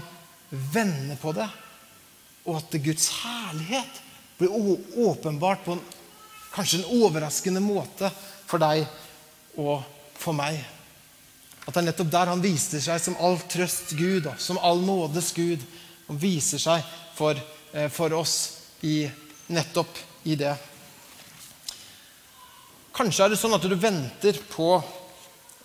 vende 0.49 1.15
på 1.21 1.33
det, 1.37 1.47
og 2.49 2.57
at 2.57 2.77
Guds 2.83 3.11
herlighet 3.21 4.01
blir 4.39 4.55
åpenbart 5.05 5.65
på 5.65 5.77
en, 5.77 5.83
kanskje 6.51 6.81
en 6.81 7.03
overraskende 7.03 7.61
måte 7.63 8.09
for 8.49 8.61
deg 8.61 8.87
og 9.61 9.85
for 10.17 10.35
meg. 10.35 10.57
At 11.65 11.75
det 11.75 11.81
er 11.81 11.87
nettopp 11.91 12.11
der 12.11 12.31
han 12.31 12.41
viser 12.41 12.81
seg 12.81 13.01
som 13.03 13.17
all 13.21 13.37
trøst 13.51 13.93
Gud, 13.97 14.29
som 14.41 14.59
all 14.65 14.81
nådes 14.81 15.29
Gud. 15.37 15.61
Han 16.07 16.19
viser 16.19 16.61
seg 16.61 16.85
for, 17.15 17.37
eh, 17.73 17.87
for 17.89 18.13
oss 18.17 18.35
i, 18.81 19.05
nettopp 19.47 19.97
i 20.23 20.35
det. 20.35 20.55
Kanskje 22.91 23.25
er 23.25 23.29
det 23.29 23.39
sånn 23.39 23.55
at 23.55 23.63
du 23.63 23.75
venter 23.75 24.37
på 24.51 24.73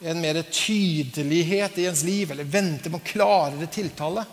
en 0.00 0.20
mer 0.20 0.42
tydelighet 0.42 1.78
i 1.80 1.86
ens 1.88 2.04
liv, 2.04 2.30
eller 2.30 2.44
venter 2.44 2.92
på 2.92 3.00
en 3.00 3.08
klarere 3.08 3.66
tiltale. 3.72 4.26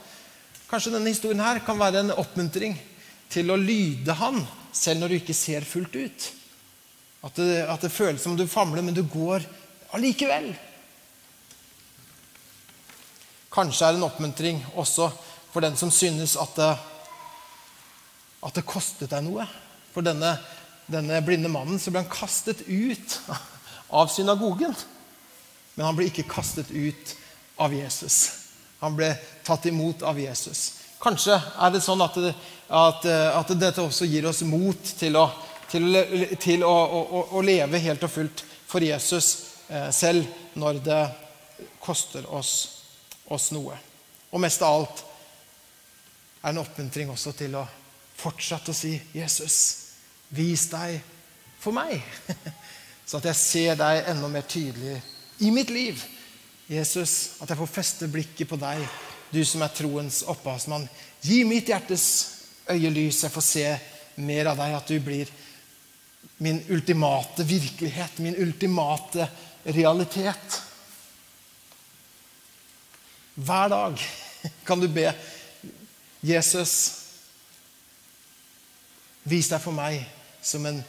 Kanskje 0.69 0.91
denne 0.93 1.12
historien 1.13 1.41
her 1.43 1.62
kan 1.65 1.80
være 1.80 2.04
en 2.04 2.15
oppmuntring 2.17 2.76
til 3.32 3.52
å 3.52 3.58
lyde 3.58 4.13
Han, 4.19 4.41
selv 4.73 5.04
når 5.04 5.10
du 5.10 5.15
ikke 5.21 5.36
ser 5.38 5.65
fullt 5.65 5.95
ut. 5.95 6.30
At 7.23 7.39
det, 7.39 7.63
at 7.69 7.82
det 7.86 7.93
føles 7.93 8.21
som 8.21 8.36
du 8.36 8.45
famler, 8.52 8.84
men 8.84 8.95
du 8.97 9.04
går 9.08 9.45
allikevel. 9.95 10.52
Kanskje 13.54 13.88
er 13.88 13.98
en 13.98 14.08
oppmuntring 14.08 14.63
også 14.74 15.12
for 15.54 15.62
den 15.62 15.78
som 15.78 15.92
synes 15.94 16.34
at 16.42 16.56
det, 16.58 16.72
at 18.44 18.58
det 18.58 18.66
kostet 18.66 19.12
deg 19.13 19.26
noe. 19.28 19.46
For 19.94 20.06
denne 20.06 20.34
denne 20.86 21.22
blinde 21.22 21.50
mannen, 21.50 21.80
så 21.80 21.92
ble 21.92 22.04
han 22.04 22.12
kastet 22.12 22.66
ut 22.68 23.20
av 23.94 24.08
synagogen. 24.12 24.76
Men 25.76 25.88
han 25.89 25.98
ble 25.98 26.10
ikke 26.10 26.28
kastet 26.30 26.72
ut 26.72 27.16
av 27.63 27.74
Jesus. 27.74 28.18
Han 28.84 28.98
ble 28.98 29.13
tatt 29.46 29.66
imot 29.70 30.04
av 30.06 30.20
Jesus. 30.20 30.82
Kanskje 31.04 31.36
er 31.36 31.74
det 31.74 31.84
sånn 31.84 32.04
at, 32.04 32.20
det, 32.20 32.34
at, 32.68 33.08
at 33.39 33.56
dette 33.60 33.84
også 33.84 34.08
gir 34.08 34.28
oss 34.30 34.44
mot 34.48 34.94
til, 35.00 35.18
å, 35.20 35.28
til, 35.72 35.88
til 36.39 36.64
å, 36.68 36.74
å, 36.74 37.24
å, 37.38 37.43
leve 37.43 37.82
helt 37.84 38.06
og 38.08 38.12
fullt 38.12 38.43
for 38.70 38.84
Jesus 38.84 39.34
eh, 39.68 39.89
selv 39.91 40.28
når 40.60 40.80
det 40.86 41.01
koster 41.84 42.28
oss, 42.32 42.54
oss 43.36 43.51
noe. 43.55 43.77
Og 44.34 44.41
mest 44.41 44.61
av 44.65 44.79
alt 44.79 45.03
er 46.41 46.51
en 46.51 46.61
oppmuntring 46.63 47.11
også 47.13 47.34
til 47.38 47.55
å 47.59 47.63
fortsette 48.19 48.71
å 48.71 48.77
si 48.77 48.95
'Jesus'. 49.13 49.79
Vis 50.34 50.65
deg 50.71 50.97
for 51.61 51.75
meg, 51.75 52.01
så 53.05 53.19
at 53.19 53.27
jeg 53.29 53.38
ser 53.38 53.75
deg 53.77 54.07
enda 54.09 54.27
mer 54.27 54.47
tydelig 54.49 54.97
i 55.45 55.51
mitt 55.53 55.69
liv. 55.69 56.01
Jesus, 56.67 57.36
at 57.43 57.51
jeg 57.51 57.59
får 57.59 57.69
feste 57.69 58.07
blikket 58.09 58.49
på 58.49 58.57
deg, 58.57 58.81
du 59.29 59.43
som 59.45 59.61
er 59.61 59.73
troens 59.75 60.23
opphavsmann. 60.31 60.88
Gi 61.21 61.43
mitt 61.45 61.69
hjertes 61.69 62.05
øyelys, 62.71 63.23
jeg 63.23 63.34
får 63.34 63.45
se 63.45 63.65
mer 64.15 64.49
av 64.51 64.57
deg, 64.57 64.75
at 64.77 64.89
du 64.89 64.99
blir 65.03 65.29
min 66.43 66.63
ultimate 66.73 67.45
virkelighet, 67.45 68.19
min 68.19 68.38
ultimate 68.41 69.27
realitet. 69.65 70.62
Hver 73.36 73.71
dag 73.73 74.03
kan 74.67 74.79
du 74.79 74.88
be 74.91 75.07
Jesus, 76.23 76.73
vis 79.27 79.49
deg 79.51 79.59
for 79.63 79.75
meg 79.75 80.03
som, 80.43 80.65
en, 80.67 80.79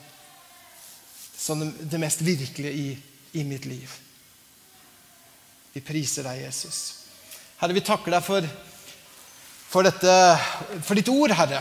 som 1.35 1.63
det 1.65 2.01
mest 2.03 2.23
virkelige 2.23 2.75
i, 2.75 2.87
i 3.41 3.47
mitt 3.47 3.67
liv. 3.67 3.91
Vi 5.75 5.83
priser 5.83 6.27
deg, 6.27 6.45
Jesus. 6.45 6.79
Herre, 7.59 7.75
vi 7.75 7.83
takker 7.83 8.15
deg 8.15 8.23
for 8.27 8.47
for, 9.75 9.83
dette, 9.83 10.39
for 10.87 10.95
ditt 10.95 11.11
ord, 11.11 11.33
Herre. 11.35 11.59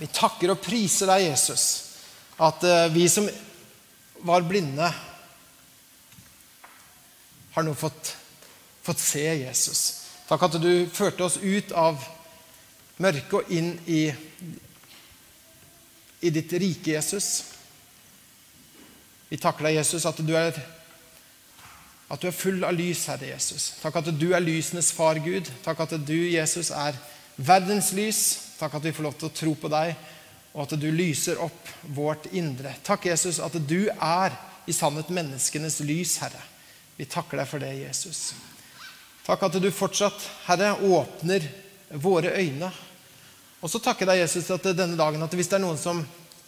Vi 0.00 0.08
takker 0.10 0.50
og 0.50 0.62
priser 0.62 1.06
deg, 1.06 1.28
Jesus, 1.28 1.66
at 2.42 2.64
eh, 2.66 2.88
vi 2.90 3.04
som 3.06 3.28
var 4.26 4.42
blinde, 4.48 4.88
har 7.54 7.62
nå 7.62 7.76
fått, 7.78 8.10
fått 8.84 9.00
se 9.00 9.24
Jesus. 9.24 9.80
Takk 10.28 10.46
at 10.46 10.60
du 10.60 10.86
førte 10.92 11.24
oss 11.24 11.38
ut 11.40 11.72
av 11.76 12.00
mørket 13.00 13.34
og 13.40 13.50
inn 13.52 13.74
i, 13.90 14.06
i 16.24 16.32
ditt 16.32 16.52
rike, 16.60 16.94
Jesus. 16.94 17.30
Vi 19.28 19.40
takker 19.40 19.66
deg, 19.66 19.80
Jesus, 19.80 20.06
at 20.06 20.20
du 20.22 20.34
er 20.38 20.54
at 22.14 22.20
du 22.20 22.28
er 22.28 22.36
full 22.36 22.60
av 22.66 22.76
lys, 22.76 23.06
Herre 23.08 23.30
Jesus. 23.32 23.70
Takk 23.80 23.96
at 23.98 24.10
du 24.14 24.26
er 24.36 24.44
lysenes 24.44 24.92
far, 24.94 25.18
Gud. 25.24 25.48
Takk 25.64 25.80
at 25.86 25.96
du, 26.06 26.16
Jesus, 26.30 26.68
er 26.70 26.96
verdens 27.36 27.90
lys. 27.96 28.20
Takk 28.60 28.76
at 28.76 28.84
vi 28.84 28.92
får 28.94 29.08
lov 29.08 29.16
til 29.18 29.30
å 29.30 29.34
tro 29.34 29.54
på 29.58 29.70
deg, 29.72 29.94
og 30.54 30.66
at 30.66 30.76
du 30.78 30.86
lyser 30.94 31.40
opp 31.42 31.72
vårt 31.96 32.28
indre. 32.36 32.76
Takk, 32.86 33.08
Jesus, 33.10 33.40
at 33.42 33.56
du 33.56 33.88
er 33.90 34.36
i 34.68 34.76
sannhet 34.76 35.10
menneskenes 35.10 35.80
lys, 35.82 36.18
Herre. 36.22 36.42
Vi 36.94 37.08
takker 37.10 37.40
deg 37.40 37.50
for 37.50 37.64
det, 37.64 37.72
Jesus. 37.80 38.28
Takk 39.24 39.46
at 39.46 39.56
du 39.56 39.70
fortsatt, 39.72 40.26
Herre, 40.48 40.74
åpner 40.84 41.46
våre 42.00 42.34
øyne. 42.36 42.68
Og 43.64 43.70
så 43.72 43.80
takker 43.80 44.08
deg, 44.10 44.20
Jesus, 44.20 44.50
at 44.52 44.66
denne 44.76 44.98
dagen, 44.98 45.22
at 45.24 45.32
hvis 45.32 45.48
det 45.48 45.56
er 45.56 45.64
noen 45.64 45.80
som 45.80 46.02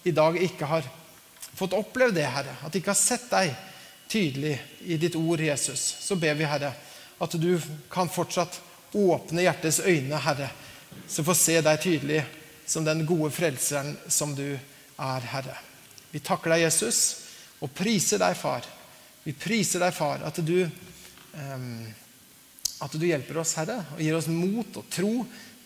i 0.04 0.12
dag 0.12 0.36
ikke 0.36 0.68
har 0.68 0.84
fått 1.56 1.76
oppleve 1.76 2.12
det, 2.12 2.26
Herre, 2.28 2.58
at 2.60 2.72
de 2.72 2.82
ikke 2.82 2.92
har 2.92 3.00
sett 3.00 3.30
deg 3.32 3.54
tydelig 4.12 4.58
i 4.84 4.98
ditt 5.00 5.16
ord, 5.16 5.40
Jesus, 5.40 5.80
så 6.04 6.18
ber 6.20 6.36
vi, 6.36 6.44
Herre, 6.44 6.74
at 7.16 7.36
du 7.40 7.56
kan 7.92 8.12
fortsatt 8.12 8.60
åpne 8.96 9.46
hjertets 9.46 9.80
øyne, 9.80 10.20
Herre, 10.20 10.50
så 11.08 11.24
får 11.24 11.40
se 11.40 11.56
deg 11.64 11.80
tydelig 11.82 12.22
som 12.68 12.84
den 12.84 13.06
gode 13.08 13.30
frelseren 13.32 13.94
som 14.08 14.34
du 14.36 14.50
er, 14.52 15.28
Herre. 15.32 15.56
Vi 16.12 16.20
takker 16.24 16.52
deg, 16.52 16.66
Jesus, 16.66 17.00
og 17.64 17.72
priser 17.76 18.20
deg, 18.20 18.36
Far. 18.36 18.66
Vi 19.24 19.32
priser 19.32 19.82
deg, 19.82 19.94
Far, 19.96 20.22
at 20.28 20.38
du, 20.44 20.58
um, 21.40 21.86
at 22.84 22.96
du 22.96 23.06
hjelper 23.06 23.40
oss, 23.40 23.54
Herre, 23.58 23.80
og 23.94 24.02
gir 24.02 24.16
oss 24.16 24.28
mot 24.32 24.76
og 24.76 24.88
tro 24.92 25.12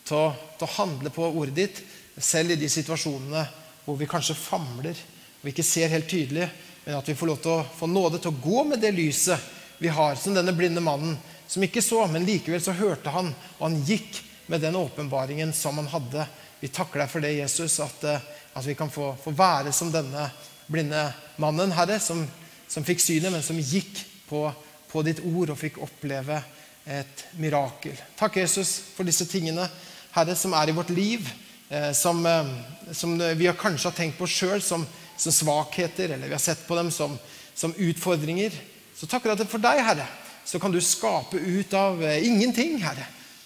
til 0.07 0.17
å, 0.17 0.27
til 0.57 0.67
å 0.67 0.75
handle 0.77 1.11
på 1.13 1.27
ordet 1.27 1.57
ditt, 1.57 1.81
selv 2.21 2.53
i 2.53 2.59
de 2.59 2.69
situasjonene 2.69 3.45
hvor 3.85 3.97
vi 3.97 4.09
kanskje 4.09 4.37
famler 4.37 4.97
og 5.41 5.49
ikke 5.49 5.65
ser 5.65 5.91
helt 5.91 6.09
tydelig. 6.09 6.47
Men 6.85 6.97
at 6.99 7.09
vi 7.09 7.15
får 7.17 7.29
lov 7.29 7.41
til 7.41 7.53
å 7.55 7.65
få 7.77 7.89
nåde 7.89 8.21
til 8.21 8.31
å 8.31 8.41
gå 8.41 8.63
med 8.69 8.81
det 8.81 8.93
lyset 8.95 9.49
vi 9.81 9.89
har, 9.89 10.15
som 10.15 10.35
denne 10.37 10.53
blinde 10.53 10.83
mannen, 10.83 11.17
som 11.49 11.63
ikke 11.65 11.81
så, 11.83 12.03
men 12.07 12.25
likevel 12.25 12.61
så 12.63 12.75
hørte 12.77 13.11
han, 13.13 13.31
og 13.57 13.63
han 13.65 13.79
gikk 13.85 14.21
med 14.51 14.61
den 14.63 14.77
åpenbaringen 14.77 15.53
som 15.53 15.77
han 15.81 15.89
hadde. 15.91 16.25
Vi 16.61 16.69
takker 16.69 17.01
deg 17.01 17.09
for 17.11 17.25
det, 17.25 17.33
Jesus, 17.39 17.79
at, 17.83 18.03
eh, 18.05 18.29
at 18.53 18.67
vi 18.67 18.75
kan 18.77 18.91
få, 18.93 19.13
få, 19.19 19.33
være 19.35 19.73
som 19.73 19.91
denne 19.91 20.27
blinde 20.71 21.07
mannen, 21.41 21.73
Herre, 21.75 21.97
som, 21.99 22.21
som 22.69 22.85
fikk 22.85 23.01
synet, 23.03 23.31
men 23.33 23.43
som 23.45 23.59
gikk 23.59 24.03
på, 24.29 24.45
på, 24.91 25.03
ditt 25.07 25.23
ord 25.25 25.53
og 25.53 25.59
fikk 25.59 25.81
oppleve 25.83 26.39
et 26.85 27.25
mirakel. 27.37 27.97
Takk, 28.17 28.39
Jesus, 28.41 28.77
for 28.95 29.07
disse 29.07 29.27
tingene, 29.29 29.67
Herre, 30.15 30.35
som 30.35 30.53
er 30.57 30.71
i 30.71 30.75
vårt 30.75 30.89
liv, 30.89 31.29
eh, 31.69 31.91
som, 31.93 32.25
eh, 32.25 32.49
som 32.91 33.17
vi 33.37 33.51
kanskje 33.57 33.89
har 33.89 33.97
tenkt 33.97 34.17
på 34.17 34.27
sjøl 34.27 34.61
som 34.61 34.87
som 35.21 35.31
svakheter, 35.31 36.09
eller 36.09 36.27
vi 36.27 36.33
har 36.33 36.41
sett 36.41 36.67
på 36.67 36.75
dem 36.75 36.91
som, 36.91 37.17
som 37.53 37.73
utfordringer. 37.77 38.51
Så 38.97 39.05
takker 39.05 39.35
jeg 39.35 39.45
for 39.51 39.61
deg, 39.61 39.81
Herre, 39.85 40.07
så 40.45 40.59
kan 40.59 40.73
du 40.73 40.79
skape 40.81 41.37
ut 41.37 41.73
av 41.77 42.01
eh, 42.03 42.25
ingenting, 42.25 42.79
Herre. 42.81 43.05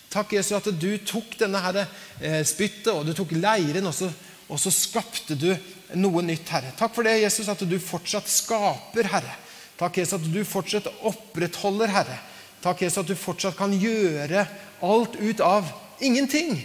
Takk, 0.09 0.31
Jesus, 0.38 0.55
at 0.55 0.69
du 0.79 0.93
tok 1.03 1.33
denne 1.36 1.59
herre, 1.59 1.81
spyttet 2.47 2.93
og 2.93 3.03
du 3.03 3.11
tok 3.11 3.33
leiren, 3.36 3.89
og 3.89 3.91
så, 3.91 4.07
og 4.47 4.61
så 4.61 4.71
skapte 4.71 5.36
du 5.36 5.49
noe 5.99 6.23
nytt, 6.23 6.47
Herre. 6.53 6.71
Takk 6.79 6.93
for 6.95 7.03
det, 7.03 7.17
Jesus, 7.19 7.49
at 7.51 7.59
du 7.67 7.75
fortsatt 7.83 8.29
skaper, 8.31 9.09
Herre. 9.11 9.36
Takk, 9.75 9.99
Jesus, 9.99 10.15
at 10.21 10.29
du 10.31 10.39
fortsatt 10.47 10.88
opprettholder, 11.03 11.91
Herre. 11.91 12.15
Takk, 12.66 12.82
Jesus, 12.82 13.03
at 13.03 13.09
du 13.11 13.18
fortsatt 13.20 13.57
kan 13.57 13.74
gjøre 13.78 14.41
alt 14.86 15.20
ut 15.22 15.41
av 15.45 15.68
ingenting. 16.01 16.57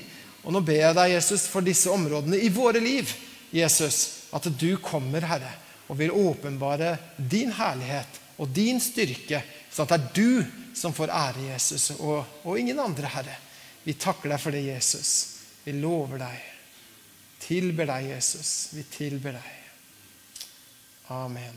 Og 0.47 0.55
nå 0.55 0.63
ber 0.65 0.81
jeg 0.81 0.97
deg, 0.97 1.13
Jesus, 1.13 1.45
for 1.51 1.61
disse 1.65 1.93
områdene 1.93 2.39
i 2.41 2.49
våre 2.53 2.81
liv, 2.81 3.11
Jesus, 3.53 4.29
at 4.33 4.47
du 4.49 4.79
kommer, 4.81 5.27
Herre, 5.29 5.53
og 5.91 5.99
vil 5.99 6.15
åpenbare 6.15 6.95
din 7.19 7.53
herlighet 7.53 8.21
og 8.41 8.49
din 8.55 8.81
styrke, 8.81 9.43
sånn 9.69 9.85
at 9.85 9.93
det 9.93 9.99
er 9.99 10.09
du 10.17 10.45
som 10.81 10.95
får 10.97 11.13
ære 11.13 11.51
Jesus, 11.51 11.91
og, 11.99 12.25
og 12.47 12.57
ingen 12.57 12.81
andre, 12.81 13.11
Herre. 13.11 13.37
Vi 13.85 13.93
takker 14.01 14.33
deg 14.33 14.41
for 14.41 14.57
det, 14.57 14.63
Jesus. 14.71 15.11
Vi 15.67 15.73
lover 15.77 16.19
deg. 16.23 16.39
Tilber 17.45 17.87
deg, 17.93 18.09
Jesus. 18.15 18.71
Vi 18.77 18.83
tilber 18.89 19.37
deg. 19.37 19.51
Amen. 21.11 21.57